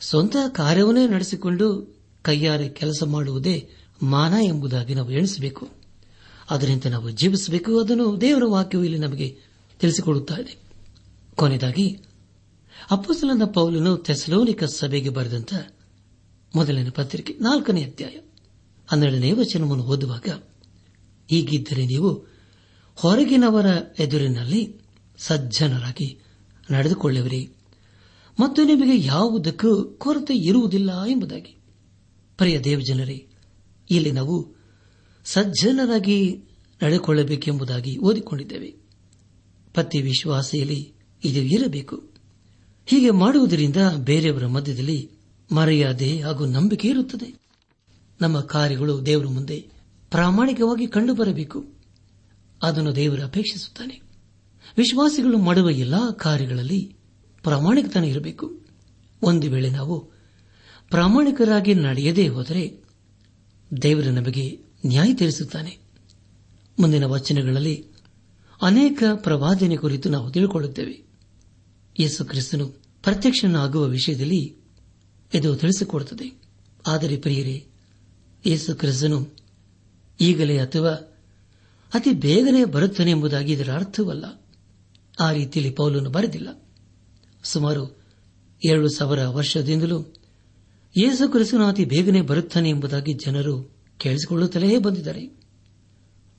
[0.00, 3.70] ಸ್ವಂತ ಕಾರ್ಯವನ್ನೇ ನಡೆಸಿಕೊಂಡು ಕೈಯಾರೆ ಕೆಲಸ ಮಾಡುವುದೇ
[4.02, 5.68] ಮಾನ ಎಂಬುದಾಗಿ ನಾವು ಎಣಿಸಬೇಕು.
[6.50, 7.80] ಅದರಿಂದ ನಾವು ಜೀವಿಸಬೇಕು.
[7.80, 9.51] ಅದನ್ನು ದೇವರ ವಾಕ್ಯವು ಇಲ್ಲಿ ನಮಗೆ
[9.82, 10.36] ತಿಳಿಸಿಕೊಡುತ್ತಾ
[11.36, 12.00] ಕೊನೆಯದಾಗಿ
[12.90, 15.54] ಅಪ್ಪಸಲನ ಪೌಲನು ತೆಸಲೋನಿಕ ಸಭೆಗೆ ಬರೆದಂತ
[16.56, 18.16] ಮೊದಲನೇ ಪತ್ರಿಕೆ, ನಾಲ್ಕನೇ ಅಧ್ಯಾಯ,
[18.90, 20.42] ಹನ್ನೆರಡನೇ ವಚನವನ್ನು ಓದುವಾಗ,
[21.30, 22.26] ಹೀಗಿದ್ದರೆ ನೀವು
[22.94, 23.66] ಹೊರಗಿನವರ
[23.98, 24.80] ಎದುರಿನಲ್ಲಿ
[25.18, 26.18] ಸಜ್ಜನರಾಗಿ
[26.70, 27.52] ನಡೆದುಕೊಳ್ಳುವಿರಿ
[28.40, 31.56] ಮತ್ತು ನಿಮಗೆ ಯಾವುದಕ್ಕೂ ಕೊರತೆ ಇರುವುದಿಲ್ಲ ಎಂಬುದಾಗಿ.
[32.36, 33.28] ಪ್ರಿಯ ದೇವಜನರೇ,
[33.90, 34.54] ಇಲ್ಲಿ ನಾವು
[35.24, 36.44] ಸಜ್ಜನರಾಗಿ
[36.82, 38.81] ನಡೆದುಕೊಳ್ಳಬೇಕೆಂಬುದಾಗಿ ಓದಿಕೊಂಡಿದ್ದೇವೆ.
[39.74, 40.92] ಪ್ರತಿ ವಿಶ್ವಾಸಿಯಲ್ಲಿ
[41.24, 42.02] ಇದು ಇರಬೇಕು.
[42.86, 45.10] ಹೀಗೆ ಮಾಡುವುದರಿಂದ ಬೇರೆಯವರ ಮಧ್ಯದಲ್ಲಿ
[45.52, 47.40] ಮರ್ಯಾದೆ ಹಾಗೂ ನಂಬಿಕೆ ಇರುತ್ತದೆ.
[48.20, 49.66] ನಮ್ಮ ಕಾರ್ಯಗಳು ದೇವರ ಮುಂದೆ
[50.10, 51.64] ಪ್ರಾಮಾಣಿಕವಾಗಿ ಕಂಡುಬರಬೇಕು.
[52.62, 54.00] ಅದನ್ನು ದೇವರು ಅಪೇಕ್ಷಿಸುತ್ತಾನೆ.
[54.76, 56.96] ವಿಶ್ವಾಸಿಗಳು ಮಾಡುವ ಎಲ್ಲಾ ಕಾರ್ಯಗಳಲ್ಲಿ
[57.42, 58.62] ಪ್ರಾಮಾಣಿಕತನ ಇರಬೇಕು.
[59.22, 60.00] ಒಂದು ವೇಳೆ ನಾವು
[60.90, 62.82] ಪ್ರಾಮಾಣಿಕರಾಗಿ ನಡೆಯದೇ ಹೋದರೆ
[63.82, 65.78] ದೇವರು ನಮಗೆ ನ್ಯಾಯ ತೀರಿಸುತ್ತಾನೆ
[66.80, 67.91] ಮುಂದಿನ ವಚನಗಳಲ್ಲಿ
[68.62, 71.02] ಅನೇಕ ಪ್ರವಾದನೆ ಕುರಿತು ನಾವು ತಿಳಿಕೊಳ್ಳುತ್ತೇವೆ.
[72.00, 72.68] ಯೇಸು ಕ್ರಿಸ್ತನು
[73.02, 74.56] ಪ್ರತ್ಯಕ್ಷನಾಗುವ ವಿಷಯದಲ್ಲಿ
[75.34, 76.40] ಇದು ತಿಳಿಸಿಕೊಡುತ್ತದೆ.
[76.86, 77.66] ಆದರೆ ಪ್ರಿಯರೇ,
[78.46, 79.28] ಯೇಸು ಕ್ರಿಸ್ತನು
[80.20, 80.90] ಈಗಲೇ ಅಥವಾ
[81.94, 84.46] ಅತಿ ಬೇಗನೆ ಬರುತ್ತಾನೆ ಎಂಬುದಾಗಿ ಇದರ ಅರ್ಥವಲ್ಲ.
[85.20, 86.68] ಆ ರೀತಿಯಲ್ಲಿ ಪೌಲನ್ನು ಬರೆದಿಲ್ಲ.
[87.42, 87.98] ಸುಮಾರು
[88.64, 90.00] ಎರಡು ಸಾವಿರ ವರ್ಷದಿಂದಲೂ
[90.96, 95.41] ಯೇಸು ಕ್ರಿಸ್ತನು ಅತಿ ಬೇಗನೆ ಬರುತ್ತಾನೆ ಎಂಬುದಾಗಿ ಜನರು ಕೇಳಿಸಿಕೊಳ್ಳುತ್ತಲೇ ಬಂದಿದ್ದಾರೆ.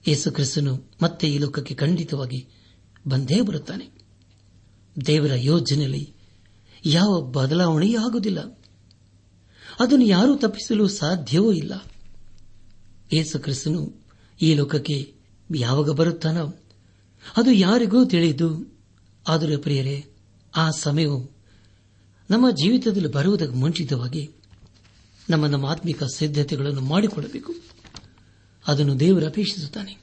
[0.07, 2.47] ಯೇಸು ಕ್ರಿಸ್ತನು ಮತ್ತೆ ಈ ಲೋಕಕ್ಕೆ ಖಂಡಿತವಾಗಿ
[3.07, 3.85] ಬಂದೇ ಬರುತ್ತಾನೆ.
[5.05, 6.13] ದೇವರ ಯೋಜನೆಯಲ್ಲಿ
[6.85, 8.41] ಯಾವ ಬದಲಾವಣೆಯೂ ಆಗುವುದಿಲ್ಲ
[9.79, 11.73] ಅದನ್ನು ಯಾರೂ ತಪ್ಪಿಸಲು ಸಾಧ್ಯವೂ ಇಲ್ಲ.
[13.13, 13.81] ಯೇಸು ಕ್ರಿಸ್ತನು
[14.41, 15.13] ಈ ಲೋಕಕ್ಕೆ
[15.55, 16.45] ಯಾವಾಗ ಬರುತ್ತಾನೋ
[17.37, 18.77] ಅದು ಯಾರಿಗೂ ತಿಳಿದು,
[19.27, 20.05] ಆದರೆ ಪ್ರಿಯರೇ,
[20.55, 21.19] ಆ ಸಮಯವು
[22.29, 24.29] ನಮ್ಮ ಜೀವಿತದಲ್ಲಿ ಬರುವುದಕ್ಕೆ ಮುಂಚಿತವಾಗಿ
[25.29, 27.53] ನಮ್ಮ ನಮ್ಮ ಆತ್ಮಿಕ ಸಿದ್ಧತೆಗಳನ್ನು ಮಾಡಿಕೊಳ್ಳಬೇಕು.
[28.67, 29.97] ಅದನ್ನು ದೇವರು ಅಪೇಕ್ಷಿಸುತ್ತಾನೆ.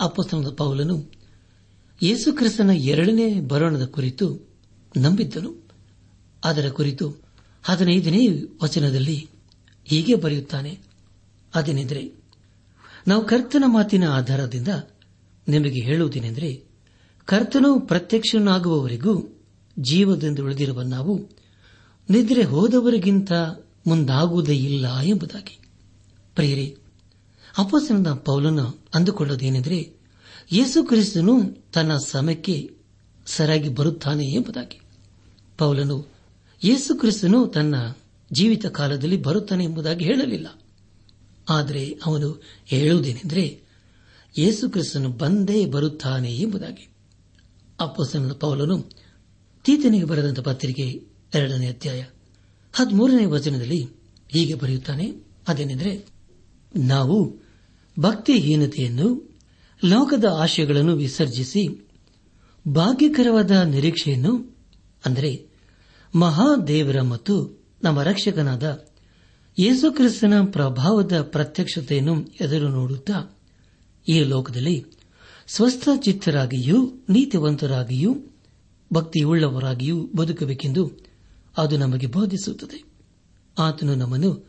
[0.00, 1.06] ಅಪ್ಪಸ್ತನದ ಪೌಲನು
[2.02, 4.48] ಯೇಸು ಕ್ರಿಸ್ತನ ಎರಡನೇ ಬರೋಣದ ಕುರಿತು
[4.96, 5.68] ನಂಬಿದ್ದನು.
[6.44, 7.14] ಅದರ ಕುರಿತು
[7.62, 8.28] ಹದಿನೈದನೇ
[8.62, 9.28] ವಚನದಲ್ಲಿ
[9.84, 10.78] ಹೀಗೆ ಬರೆಯುತ್ತಾನೆ.
[11.54, 12.12] ಅದೇನೆಂದರೆ,
[13.08, 14.68] ನಾವು ಕರ್ತನ ಮಾತಿನ ಆಧಾರದಿಂದ
[15.48, 16.64] ನಿಮಗೆ ಹೇಳುವುದೇನೆಂದರೆ,
[17.24, 19.42] ಕರ್ತನು ಪ್ರತ್ಯಕ್ಷನಾಗುವವರೆಗೂ
[19.78, 21.28] ಜೀವದಿಂದ ಉಳಿದಿರುವ ನಾವು
[22.10, 23.32] ನಿದ್ರೆ ಹೋದವರಿಗಿಂತ
[23.86, 25.58] ಮುಂದಾಗುವುದೇ ಇಲ್ಲ ಎಂಬುದಾಗಿ.
[26.34, 26.76] ಪ್ರಿಯರೇ
[27.58, 29.92] ಅಪಸನದ ಪೌಲನು ಅಂದುಕೊಳ್ಳೋದೇನೆಂದರೆ
[30.52, 32.70] ಯೇಸು ಕ್ರಿಸ್ತನು ತನ್ನ ಸಮಯಕ್ಕೆ
[33.26, 34.80] ಸರಿಯಾಗಿ ಬರುತ್ತಾನೆ ಎಂಬುದಾಗಿ.
[35.58, 36.06] ಪೌಲನು
[36.64, 37.74] ಯೇಸು ಕ್ರಿಸ್ತನು ತನ್ನ
[38.32, 40.60] ಜೀವಿತ ಕಾಲದಲ್ಲಿ ಬರುತ್ತಾನೆ ಎಂಬುದಾಗಿ ಹೇಳಲಿಲ್ಲ.
[41.48, 43.60] ಆದರೆ ಅವನು ಹೇಳುವುದೇನೆಂದರೆ
[44.38, 46.88] ಯೇಸು ಕ್ರಿಸ್ತನು ಬಂದೇ ಬರುತ್ತಾನೆ ಎಂಬುದಾಗಿ.
[47.80, 48.90] ಅಪ್ಪಸನದ ಪೌಲನು
[49.64, 51.02] ತೀತನಿಗೆ ಬರೆದಂತಹ ಪತ್ರಿಕೆ
[51.34, 52.04] ಎರಡನೇ ಅಧ್ಯಾಯ
[52.72, 53.88] ಹದಿಮೂರನೇ ವಚನದಲ್ಲಿ
[54.28, 55.12] ಹೀಗೆ ಬರೆಯುತ್ತಾನೆ,
[55.48, 56.06] ಅದೇನೆಂದರೆ
[56.76, 57.47] ನಾವು
[58.00, 59.08] ಭಕ್ತಿಹೀನತೆಯನ್ನು,
[59.84, 61.62] ಲೋಕದ ಆಶಯಗಳನ್ನು ವಿಸರ್ಜಿಸಿ,
[62.68, 64.32] ಭಾಗ್ಯಕರವಾದ ನಿರೀಕ್ಷೆಯನ್ನು,
[65.06, 65.46] ಅಂದರೆ
[66.14, 68.84] ಮಹಾದೇವರ ಮತ್ತು ನಮ್ಮ ರಕ್ಷಕನಾದ
[69.58, 73.38] ಯೇಸುಕ್ರಿಸ್ತನ ಪ್ರಭಾವದ ಪ್ರತ್ಯಕ್ಷತೆಯನ್ನು ಎದುರು ನೋಡುತ್ತಾ,
[74.08, 74.84] ಈ ಲೋಕದಲ್ಲಿ
[75.48, 78.14] ಸ್ವಸ್ಥ ಚಿತ್ತರಾಗಿಯೂ ನೀತಿವಂತರಾಗಿಯೂ,
[78.92, 80.90] ಭಕ್ತಿಯುಳ್ಳವರಾಗಿಯೂ ಬದುಕಬೇಕೆಂದು
[81.56, 82.84] ಅದು ನಮಗೆ ಬೋಧಿಸುತ್ತದೆ.
[83.58, 84.48] ಆತನು ನಮ್ಮನ್ನು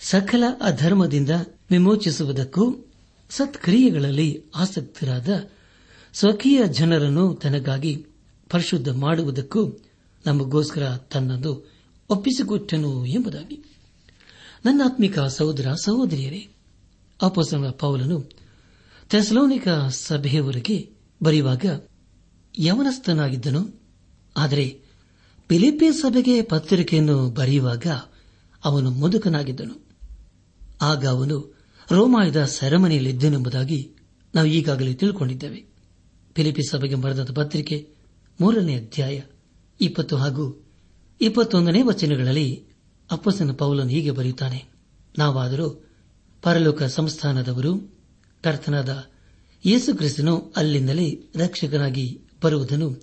[0.00, 1.30] ಸಕಲ ಅಧರ್ಮದಿಂದ
[1.70, 2.92] ವಿಮೋಚಿಸುವುದಕ್ಕೂ
[3.30, 5.28] ಸತ್ಕ್ರಿಯೆಗಳಲ್ಲಿ ಆಸಕ್ತರಾದ
[6.12, 8.06] ಸ್ವಕೀಯ ಜನರನ್ನು ತನಗಾಗಿ
[8.50, 9.82] ಪರಿಶುದ್ಧ ಮಾಡುವುದಕ್ಕೂ
[10.26, 11.70] ನಮಗೋಸ್ಕರ ತನ್ನನ್ನು
[12.10, 13.64] ಒಪ್ಪಿಸಿಕೊಟ್ಟನು ಎಂಬುದಾಗಿ.
[14.64, 16.48] ನನ್ನ ಆತ್ಮಿಕ ಸಹೋದರ, ಸಹೋದರಿಯರೇ
[17.22, 18.30] ಅಪೋಸನ ಪೌಲನು
[19.08, 20.90] ಥೆಸಲೋನಿಕ ಸಭೆಯವರೆಗೆ
[21.22, 21.64] ಬರೆಯುವಾಗ,
[22.58, 23.82] ಯವನಸ್ಥನಾಗಿದ್ದನು,
[24.36, 24.80] ಆದರೆ
[25.46, 27.86] ಪಿಲಿಪಿ ಸಭೆಗೆ ಪತ್ರಿಕೆಯನ್ನು ಬರೆಯುವಾಗ
[28.64, 29.84] ಅವನು ಮುದುಕನಾಗಿದ್ದನು.
[30.82, 31.53] ಆಗ ಅವನು
[31.90, 33.90] ರೋಮಾಯದ ಸೆರೆಮನೆಯಲ್ಲಿದ್ದೆನೆಂಬುದಾಗಿ
[34.34, 35.74] ನಾವು ಈಗಾಗಲೇ ತಿಳ್ಕೊಂಡಿದ್ದೇವೆ.
[36.34, 37.88] ಫಿಲಿಪಿ ಸಭೆಗೆ ಬರೆದ ಪತ್ರಿಕೆ
[38.40, 39.20] ಮೂರನೇ ಅಧ್ಯಾಯ
[39.80, 40.64] ಇಪ್ಪತ್ತು ಹಾಗೂ
[41.20, 42.64] ಇಪ್ಪತ್ತೊಂದನೇ ವಚನಗಳಲ್ಲಿ
[43.10, 44.64] ಅಪ್ಪಸನ ಪೌಲನು ಹೀಗೆ ಬರೆಯುತ್ತಾನೆ.
[45.18, 45.84] ನಾವಾದರೂ
[46.42, 47.96] ಪರಲೋಕ ಸಂಸ್ಥಾನದವರು,
[48.42, 49.04] ಕರ್ತನಾದ
[49.66, 53.02] ಯೇಸು ಕ್ರಿಸ್ತನು ಅಲ್ಲಿಂದಲೇ ರಕ್ಷಕನಾಗಿ ಬರುವುದನ್ನು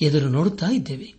[0.00, 1.14] ಎದುರು ನೋಡುತ್ತಾ ಇದ್ದೇವೆ.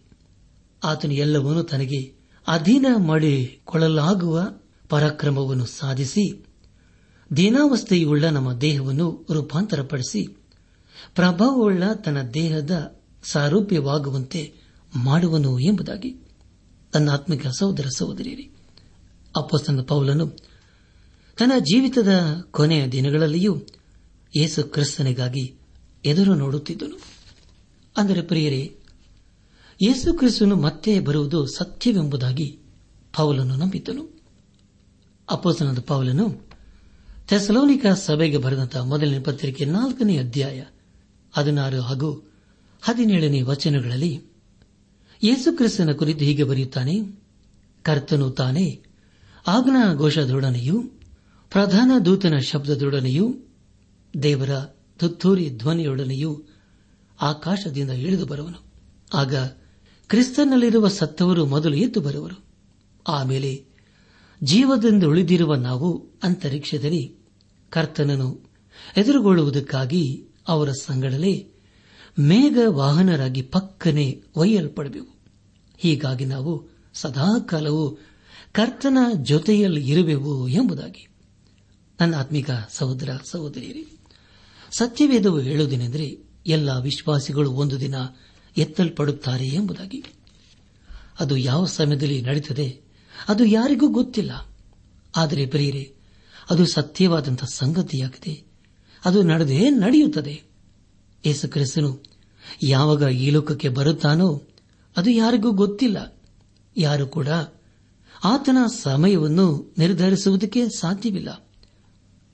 [0.83, 2.13] ಆತನು ಎಲ್ಲವನ್ನೂ ತನಗೆ
[2.47, 4.43] ಅಧೀನ ಮಾಡಿಕೊಳ್ಳಲಾಗುವ
[4.89, 6.45] ಪರಾಕ್ರಮವನ್ನು ಸಾಧಿಸಿ
[7.35, 10.27] ದೀನಾವಸ್ಥೆಯುಳ್ಳ ನಮ್ಮ ದೇಹವನ್ನು ರೂಪಾಂತರಪಡಿಸಿ,
[11.15, 14.53] ಪ್ರಭಾವವುಳ್ಳ ತನ್ನ ದೇಹದ ಸಾರೂಪ್ಯವಾಗುವಂತೆ
[14.95, 16.17] ಮಾಡುವನು ಎಂಬುದಾಗಿ
[16.93, 18.51] ತನ್ನ ಆತ್ಮಿಕ ಸಹೋದರ ಸಹೋದರಿಯರಿ
[19.37, 20.27] ಅಪ್ಪಸ್ತನ ಪೌಲನು
[21.37, 22.09] ತನ್ನ ಜೀವಿತದ
[22.51, 23.61] ಕೊನೆಯ ದಿನಗಳಲ್ಲಿಯೂ
[24.35, 25.59] ಯೇಸು ಕ್ರಿಸ್ತನಿಗಾಗಿ
[26.05, 27.01] ಎದುರು ನೋಡುತ್ತಿದ್ದನು.
[27.97, 28.75] ಅಂದರೆ ಪ್ರಿಯರೇ,
[29.81, 32.59] ಯೇಸು ಕ್ರಿಸ್ತನು ಮತ್ತೆ ಬರುವುದು ಸತ್ಯವೆಂಬುದಾಗಿ
[33.17, 34.21] ಪೌಲನು ನಂಬಿದ್ದನು.
[35.31, 36.48] ಅಪ್ಪಸ್ತನದ ಪೌಲನು
[37.29, 40.63] ಥೆಸಲೋನಿಕ ಸಭೆಗೆ ಬರೆದಂತಹ ಮೊದಲನೇ ಪತ್ರಿಕೆ ನಾಲ್ಕನೇ ಅಧ್ಯಾಯ
[41.37, 42.31] ಹದಿನಾರು ಹಾಗೂ
[42.81, 44.21] ಹದಿನೇಳನೇ ವಚನಗಳಲ್ಲಿ
[45.23, 47.21] ಯೇಸುಕ್ರಿಸ್ತನ ಕುರಿತು ಹೀಗೆ ಬರೆಯುತ್ತಾನೆ,
[47.81, 48.83] ಕರ್ತನು ತಾನೇ
[49.47, 50.81] ಆಜ್ಞಾ ಘೋಷದೊಡನೆಯೂ
[51.51, 53.35] ಪ್ರಧಾನ ದೂತನ ಶಬ್ದದೊಡನೆಯೂ
[54.23, 54.49] ದೇವರ
[54.99, 56.43] ತುತ್ತೂರಿ ಧ್ವನಿಯೊಡನೆಯೂ
[57.21, 58.63] ಆಕಾಶದಿಂದ ಇಳಿದು ಬರುವನು.
[59.13, 59.35] ಆಗ
[60.07, 62.43] ಕ್ರಿಸ್ತನಲ್ಲಿರುವ ಸತ್ತವರು ಮೊದಲು ಎದ್ದು ಬರುವರು.
[63.07, 63.65] ಆಮೇಲೆ
[64.43, 67.18] ಜೀವದಿಂದ ಉಳಿದಿರುವ ನಾವು ಅಂತರಿಕ್ಷದಲ್ಲಿ
[67.69, 68.49] ಕರ್ತನನ್ನು
[68.97, 71.47] ಎದುರುಗೊಳ್ಳುವುದಕ್ಕಾಗಿ ಅವರ ಸಂಗಡಲೇ
[72.19, 75.15] ಮೇಘ ವಾಹನರಾಗಿ ಪಕ್ಕನೆ ಒಯ್ಯಲ್ಪಡಬೇಕು.
[75.77, 77.99] ಹೀಗಾಗಿ ನಾವು ಸದಾಕಾಲವೂ
[78.51, 81.07] ಕರ್ತನ ಜೊತೆಯಲ್ಲಿ ಇರುವೆವು ಎಂಬುದಾಗಿ.
[82.01, 83.85] ನನ್ನ ಆತ್ಮಿಕ ಸಹೋದರ ಸಹೋದರಿಯರೇ,
[84.71, 87.95] ಸತ್ಯವೇದವು ಹೇಳುವುದೇನೆಂದರೆ ಎಲ್ಲ ವಿಶ್ವಾಸಿಗಳು ಒಂದು ದಿನ
[88.57, 90.03] ಎತ್ತಲ್ಪಡುತ್ತಾರೆ ಎಂಬುದಾಗಿ.
[91.19, 92.81] ಅದು ಯಾವ ಸಮಯದಲ್ಲಿ ನಡೆಯುತ್ತದೆ
[93.27, 94.47] ಅದು ಯಾರಿಗೂ ಗೊತ್ತಿಲ್ಲ.
[95.15, 95.95] ಆದರೆ ಪ್ರಿಯರೇ
[96.49, 98.49] ಅದು ಸತ್ಯವಾದಂತಹ ಸಂಗತಿಯಾಗಿದೆ.
[99.05, 100.43] ಅದು ನಡೆದೇ ನಡೆಯುತ್ತದೆ.
[101.25, 102.03] ಯೇಸು ಕ್ರಿಸ್ತನು
[102.63, 104.41] ಯಾವಾಗ ಈ ಲೋಕಕ್ಕೆ ಬರುತ್ತಾನೋ
[104.97, 106.21] ಅದು ಯಾರಿಗೂ ಗೊತ್ತಿಲ್ಲ.
[106.77, 107.27] ಯಾರು ಕೂಡ
[108.23, 111.49] ಆತನ ಸಮಯವನ್ನು ನಿರ್ಧರಿಸುವುದಕ್ಕೆ ಸಾಧ್ಯವಿಲ್ಲ.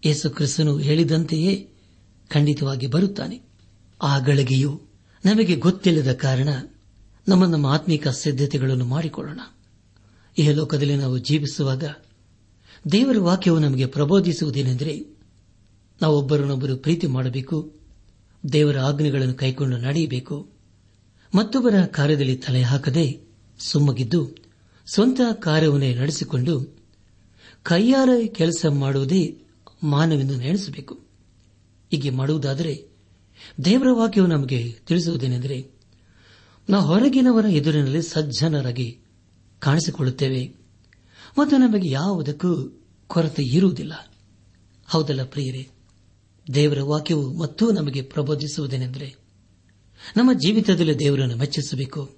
[0.05, 1.69] ಯೇಸು ಕ್ರಿಸ್ತನು ಹೇಳಿದಂತೆಯೇ
[2.29, 3.41] ಖಂಡಿತವಾಗಿ ಬರುತ್ತಾನೆ.
[4.01, 4.81] ಆ ಗಳಿಗೆಯು
[5.25, 6.49] ನಮಗೆ ಗೊತ್ತಿಲ್ಲದ ಕಾರಣ
[7.27, 9.39] ನಮ್ಮ ನಮ್ಮ ಆತ್ಮಿಕ ಸಿದ್ಧತೆಗಳನ್ನು ಮಾಡಿಕೊಳ್ಳೋಣ.
[10.37, 11.83] ಈ ಲೋಕದಲ್ಲಿ ನಾವು ಜೀವಿಸುವಾಗ
[12.91, 15.05] ದೇವರ ವಾಕ್ಯವು ನಮಗೆ ಪ್ರಬೋಧಿಸುವುದೇನೆಂದರೆ
[16.01, 17.73] ನಾವೊಬ್ಬರನ್ನೊಬ್ಬರು ಪ್ರೀತಿ ಮಾಡಬೇಕು,
[18.53, 20.49] ದೇವರ ಆಜ್ಞೆಗಳನ್ನು ಕೈಕೊಂಡು ನಡೆಯಬೇಕು,
[21.35, 23.19] ಮತ್ತೊಬ್ಬರ ಕಾರ್ಯದಲ್ಲಿ ತಲೆ ಹಾಕದೆ
[23.59, 24.29] ಸುಮ್ಮಗಿದ್ದು
[24.87, 26.77] ಸ್ವಂತ ಕಾರ್ಯವನ್ನೇ ನಡೆಸಿಕೊಂಡು
[27.63, 29.41] ಕೈಯಾರ ಕೆಲಸ ಮಾಡುವುದೇ
[29.83, 30.99] ಮಾನವೆಂದು ನೆನೆಸಬೇಕು.
[31.91, 32.87] ಹೀಗೆ ಮಾಡುವುದಾದರೆ
[33.65, 35.67] ದೇವರ ವಾಕ್ಯವು ನಮಗೆ ತಿಳಿಸುವುದೇನೆಂದರೆ
[36.69, 38.99] ನಾವು ಹೊರಗಿನವರ ಎದುರಿನಲ್ಲಿ ಸಜ್ಜನರಾಗಿ
[39.59, 40.64] ಕಾಣಿಸಿಕೊಳ್ಳುತ್ತೇವೆ.
[41.37, 44.13] ಮತ್ತು ನಮಗೆ ಯಾವುದಕ್ಕೂ ಕೊರತೆ ಇರುವುದಿಲ್ಲ.
[44.87, 45.67] ಹೌದಲ್ಲ ಪ್ರಿಯರೇ?
[46.53, 49.15] ದೇವರ ವಾಕ್ಯವು ಮತ್ತೂ ನಮಗೆ ಪ್ರಬೋಧಿಸುವುದೇನೆಂದರೆ,
[50.17, 52.15] ನಮ್ಮ ಜೀವಿತದಲ್ಲಿ ದೇವರನ್ನು ಮೆಚ್ಚಿಸಬೇಕು.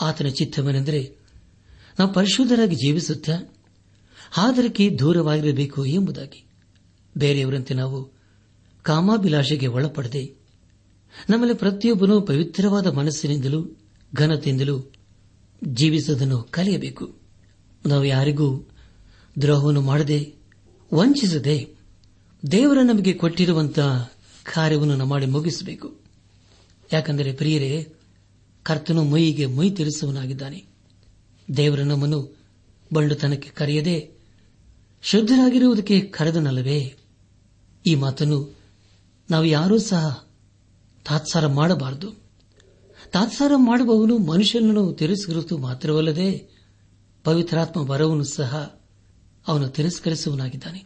[0.00, 1.16] ಆತನ ಚಿತ್ತವೇನೆಂದರೆ,
[1.98, 3.32] ನಾವು ಪರಿಶುದ್ಧರಾಗಿ ಜೀವಿಸುತ್ತಾ
[4.36, 6.44] ಆದರಕ್ಕೆ ದೂರವಾಗಿರಬೇಕು ಎಂಬುದಾಗಿ.
[7.16, 8.12] ಬೇರೆಯವರಂತೆ ನಾವು
[8.82, 10.34] ಕಾಮಾಭಿಲಾಷೆಗೆ ಒಳಪಡದೆ
[11.30, 13.66] ನಮ್ಮಲ್ಲಿ ಪ್ರತಿಯೊಬ್ಬನೂ ಪವಿತ್ರವಾದ ಮನಸ್ಸಿನಿಂದಲೂ
[14.14, 14.92] ಘನತೆಯಿಂದಲೂ
[15.64, 17.21] ಜೀವಿಸುವುದನ್ನು ಕಲಿಯಬೇಕು.
[17.86, 18.68] ನಾವು ಯಾರಿಗೂ
[19.40, 20.34] ದ್ರೋಹವನ್ನು ಮಾಡದೆ,
[20.94, 21.68] ವಂಚಿಸದೆ
[22.52, 24.12] ದೇವರ ನಮಗೆ ಕೊಟ್ಟಿರುವಂತಹ
[24.54, 25.96] ಕಾರ್ಯವನ್ನು ಮಾಡಿ ಮುಗಿಸಬೇಕು.
[26.92, 27.92] ಯಾಕಂದರೆ ಪ್ರಿಯರೇ,
[28.62, 30.64] ಕರ್ತನು ಮೈಗೆ ಮೈ ತಿರಿಸುವನಾಗಿದ್ದಾನೆ
[31.56, 32.36] ದೇವರ ನಮ್ಮನ್ನು
[32.92, 34.10] ಬಂಡುತನಕ್ಕೆ ಕರೆಯದೆ,
[35.02, 36.94] ಶುದ್ಧರಾಗಿರುವುದಕ್ಕೆ ಕರೆದನಲ್ಲವೇ?
[37.86, 38.56] ಈ ಮಾತನ್ನು
[39.30, 40.26] ನಾವು ಯಾರೂ ಸಹ
[41.08, 42.10] ತಾತ್ಸಾರ ಮಾಡಬಾರದು.
[43.12, 46.51] ತಾತ್ಸಾರ ಮಾಡುವವನು ಮನುಷ್ಯನನ್ನು ತಿರಸ್ಕರಿಸು ಮಾತ್ರವಲ್ಲದೆ
[47.24, 48.80] ಪವಿತ್ರಾತ್ಮ ವರವನ್ನು ಸಹ
[49.48, 50.84] ಅವನು ತಿರಸ್ಕರಿಸುವನಾಗಿದ್ದಾನೆ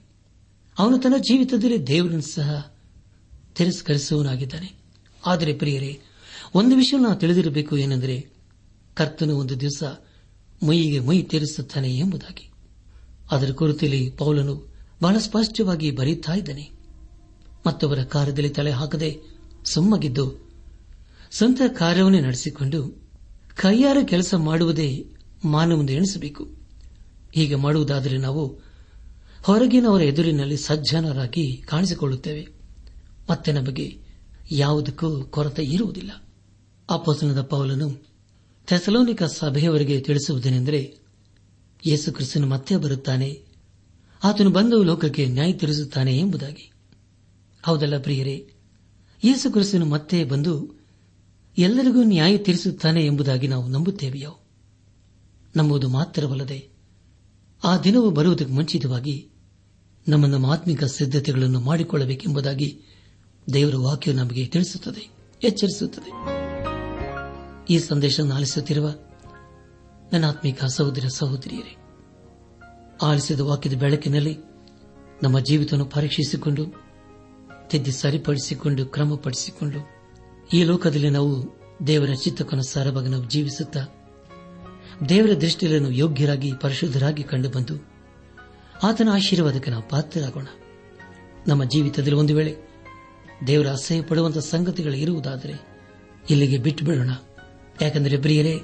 [0.78, 2.72] ಅವನು ತನ್ನ ಜೀವಿತದಲ್ಲಿ ದೇವರನ್ನು ಸಹ
[3.54, 4.86] ತಿರಸ್ಕರಿಸುವನಾಗಿದ್ದಾನೆ
[5.26, 6.00] ಆದರೆ ಪ್ರಿಯರೇ,
[6.54, 8.28] ಒಂದು ವಿಷಯ ನಾವು ತಿಳಿದಿರಬೇಕು ಏನೆಂದರೆ,
[8.94, 9.82] ಕರ್ತನು ಒಂದು ದಿವಸ
[10.66, 12.50] ಮೈಯಿಗೆ ಮೈ ತೀರಿಸುತ್ತಾನೆ ಎಂಬುದಾಗಿ.
[13.30, 16.70] ಅದರ ಕುರಿತಲ್ಲಿ ಪೌಲನು ಬಹಳ ಸ್ಪಷ್ಟವಾಗಿ ಬರೆಯುತ್ತಾ ಇದ್ದಾನೆ.
[17.66, 19.20] ಮತ್ತವರ ಕಾರ್ಯದಲ್ಲಿ ತಲೆ ಹಾಕದೆ
[19.64, 20.50] ಸುಮ್ಮಗಿದ್ದು,
[21.32, 23.08] ಸ್ವಂತ ಕಾರ್ಯವನ್ನೇ ನಡೆಸಿಕೊಂಡು
[23.56, 26.48] ಕೈಯಾರ ಕೆಲಸ ಮಾಡುವುದೇ ಮಾನವೆಂದು ಎಣಿಸಬೇಕು.
[27.32, 28.60] ಹೀಗೆ ಮಾಡುವುದಾದರೆ ನಾವು
[29.42, 32.48] ಹೊರಗಿನವರ ಎದುರಿನಲ್ಲಿ ಸಜ್ಜನರಾಗಿ ಕಾಣಿಸಿಕೊಳ್ಳುತ್ತೇವೆ.
[33.30, 33.98] ಮತ್ತೆ ನಮಗೆ
[34.50, 36.10] ಯಾವುದಕ್ಕೂ ಕೊರತೆ ಇರುವುದಿಲ್ಲ.
[36.90, 38.02] ಅಪೋಸನದ ಪೌಲನು
[38.66, 40.98] ಥೆಸಲೋನಿಕ ಸಭೆಯವರಿಗೆ ತಿಳಿಸುವುದೇನೆಂದರೆ,
[41.86, 43.42] ಯೇಸು ಕ್ರಿಸ್ತನು ಮತ್ತೆ ಬರುತ್ತಾನೆ.
[44.24, 46.72] ಆತನು ಬಂದು ಲೋಕಕ್ಕೆ ನ್ಯಾಯ ತೀರಿಸುತ್ತಾನೆ ಎಂಬುದಾಗಿ.
[47.62, 48.50] ಹೌದಲ್ಲ ಪ್ರಿಯರೇ?
[49.24, 50.74] ಯೇಸು ಕ್ರಿಸ್ತನು ಮತ್ತೆ ಬಂದು
[51.58, 54.45] ಎಲ್ಲರಿಗೂ ನ್ಯಾಯ ತೀರಿಸುತ್ತಾನೆ ಎಂಬುದಾಗಿ ನಾವು ನಂಬುತ್ತೇವೆಯೋ?
[55.56, 56.68] ನಂಬುವುದು ಮಾತ್ರವಲ್ಲದೆ,
[57.64, 59.30] ಆ ದಿನವು ಬರುವುದಕ್ಕೆ ಮುಂಚಿತವಾಗಿ
[60.08, 62.80] ನಮ್ಮ ನಮ್ಮ ಆತ್ಮಿಕ ಸಿದ್ಧತೆಗಳನ್ನು ಮಾಡಿಕೊಳ್ಳಬೇಕೆಂಬುದಾಗಿ
[63.52, 65.10] ದೇವರ ವಾಕ್ಯ ನಮಗೆ ತಿಳಿಸುತ್ತದೆ,
[65.42, 66.10] ಎಚ್ಚರಿಸುತ್ತದೆ.
[67.70, 68.88] ಈ ಸಂದೇಶ ಆಲಿಸುತ್ತಿರುವ
[70.12, 71.76] ನನ್ನ ಆತ್ಮಿಕ ಸಹೋದರ ಸಹೋದರಿಯರೇ,
[73.02, 74.38] ಆಲಿಸಿದ ವಾಕ್ಯದ ಬೆಳಕಿನಲ್ಲಿ
[75.22, 76.64] ನಮ್ಮ ಜೀವಿತವನ್ನು ಪರೀಕ್ಷಿಸಿಕೊಂಡು,
[77.68, 79.80] ತಿದ್ದಿ ಸರಿಪಡಿಸಿಕೊಂಡು, ಕ್ರಮಪಡಿಸಿಕೊಂಡು,
[80.52, 81.32] ಈ ಲೋಕದಲ್ಲಿ ನಾವು
[81.86, 83.86] ದೇವರ ಚಿತ್ತಕ್ಕನುಸಾರವಾಗಿ ನಾವು ಜೀವಿಸುತ್ತಾ
[85.08, 87.74] ದೇವರ ದೃಷ್ಟಿಯಲ್ಲಿ ಯೋಗ್ಯರಾಗಿ, ಪರಿಶುದ್ಧರಾಗಿ ಕಂಡುಬಂದು
[88.82, 90.46] ಆತನ ಆಶೀರ್ವಾದಕ್ಕೆ ನಾವು ಪಾತ್ರರಾಗೋಣ.
[91.48, 92.56] ನಮ್ಮ ಜೀವಿತದಲ್ಲಿ ಒಂದು ವೇಳೆ
[93.46, 95.52] ದೇವರ ಅಸಹ್ಯ ಪಡುವಂತಹ ಸಂಗತಿಗಳು ಇರುವುದಾದರೆ
[96.30, 97.10] ಇಲ್ಲಿಗೆ ಬಿಟ್ಟು ಬಿಡೋಣ
[97.82, 98.60] ಯಾಕೆಂದರೆ ಪ್ರಿಯರೇ,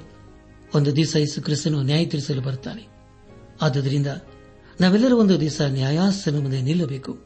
[0.75, 2.87] ಒಂದು ದಿವಸ ಯೇಸು ಕ್ರಿಸ್ತನು ನ್ಯಾಯ ತೀರಿಸಲು ಬರುತ್ತಾನೆ
[3.61, 4.07] ಆದ್ದರಿಂದ
[4.81, 7.17] ನಾವೆಲ್ಲರೂ ಒಂದು ದಿವಸ ನ್ಯಾಯಾಸನ ಮುಂದೆ ನಿಲ್ಲಬೇಕು.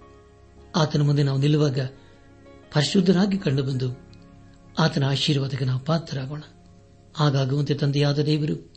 [0.76, 1.80] ಆತನ ಮುಂದೆ ನಾವು ನಿಲ್ಲುವಾಗ
[2.74, 3.98] ಪರಿಶುದ್ಧರಾಗಿ ಕಂಡುಬಂದು
[4.80, 6.42] ಆತನ ಆಶೀರ್ವಾದಕ್ಕೆ ನಾವು ಪಾತ್ರರಾಗೋಣ.
[7.16, 8.77] ಹಾಗಾಗುವಂತೆ ತಂದೆಯಾದ ದೇವರು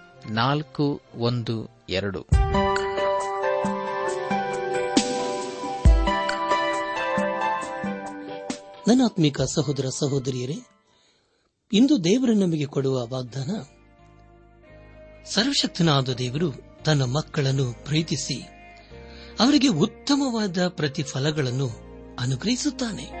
[0.29, 2.27] ನಾಲ್ಕು, ಒಂದು, ಎರಡು.
[8.87, 10.55] ನನಾತ್ಮಿಕ ಸಹೋದರ ಸಹೋದರಿಯರೇ,
[11.73, 13.49] ಇಂದು ದೇವರು ನಮಗೆ ಕೊಡುವ ವಾಗ್ದಾನ,
[15.25, 16.51] ಸರ್ವಶಕ್ತನಾದ ದೇವರು
[16.85, 18.41] ತನ್ನ ಮಕ್ಕಳನ್ನು ಪ್ರೀತಿಸಿ,
[19.39, 21.69] ಅವರಿಗೆ ಉತ್ತಮವಾದ ಪ್ರತಿಫಲಗಳನ್ನು
[22.19, 23.20] ಅನುಗ್ರಹಿಸುತ್ತಾನೆ.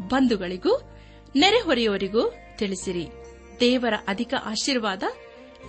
[0.00, 0.80] ಬಂಧುಗಳಿಗೂ
[1.36, 3.08] ನೆರೆಹೊರೆಯವರಿಗೂ ತಿಳಿಸಿರಿ.
[3.60, 5.02] ದೇವರ ಅಧಿಕ ಆಶೀರ್ವಾದ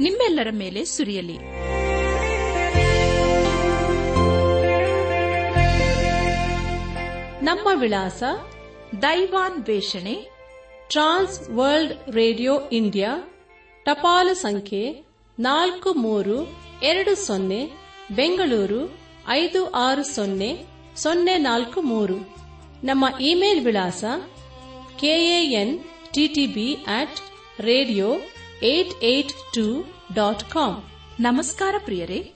[0.01, 1.67] ನಿಮ್ಮೆಲ್ಲರ ಮೇಲೆ ಸುರಿಯಲಿ.
[7.45, 8.23] ನಮ್ಮ ವಿಳಾಸ
[9.01, 10.37] ದೈವಾನ್ ವೇಷಣೆ
[10.89, 13.29] ಟ್ರಾನ್ಸ್ ವರ್ಲ್ಡ್ ರೇಡಿಯೋ ಇಂಡಿಯಾ,
[13.85, 15.05] ಟಪಾಲು ಸಂಖ್ಯೆ
[15.39, 17.71] ನಾಲ್ಕು ಮೂರು ಎರಡು ಸೊನ್ನೆ,
[18.15, 22.46] ಬೆಂಗಳೂರು ಐದು ಆರು ಸೊನ್ನೆ ಸೊನ್ನೆ ನಾಲ್ಕು ಮೂರು.
[22.83, 24.03] ನಮ್ಮ ಇಮೇಲ್ ವಿಳಾಸ
[24.99, 25.77] KAN
[26.13, 27.19] TTB at
[27.59, 28.15] radio
[28.63, 30.83] eight eight two dot com
[31.19, 32.33] ನಮಸ್ಕಾರ ಪ್ರಿಯರೇ.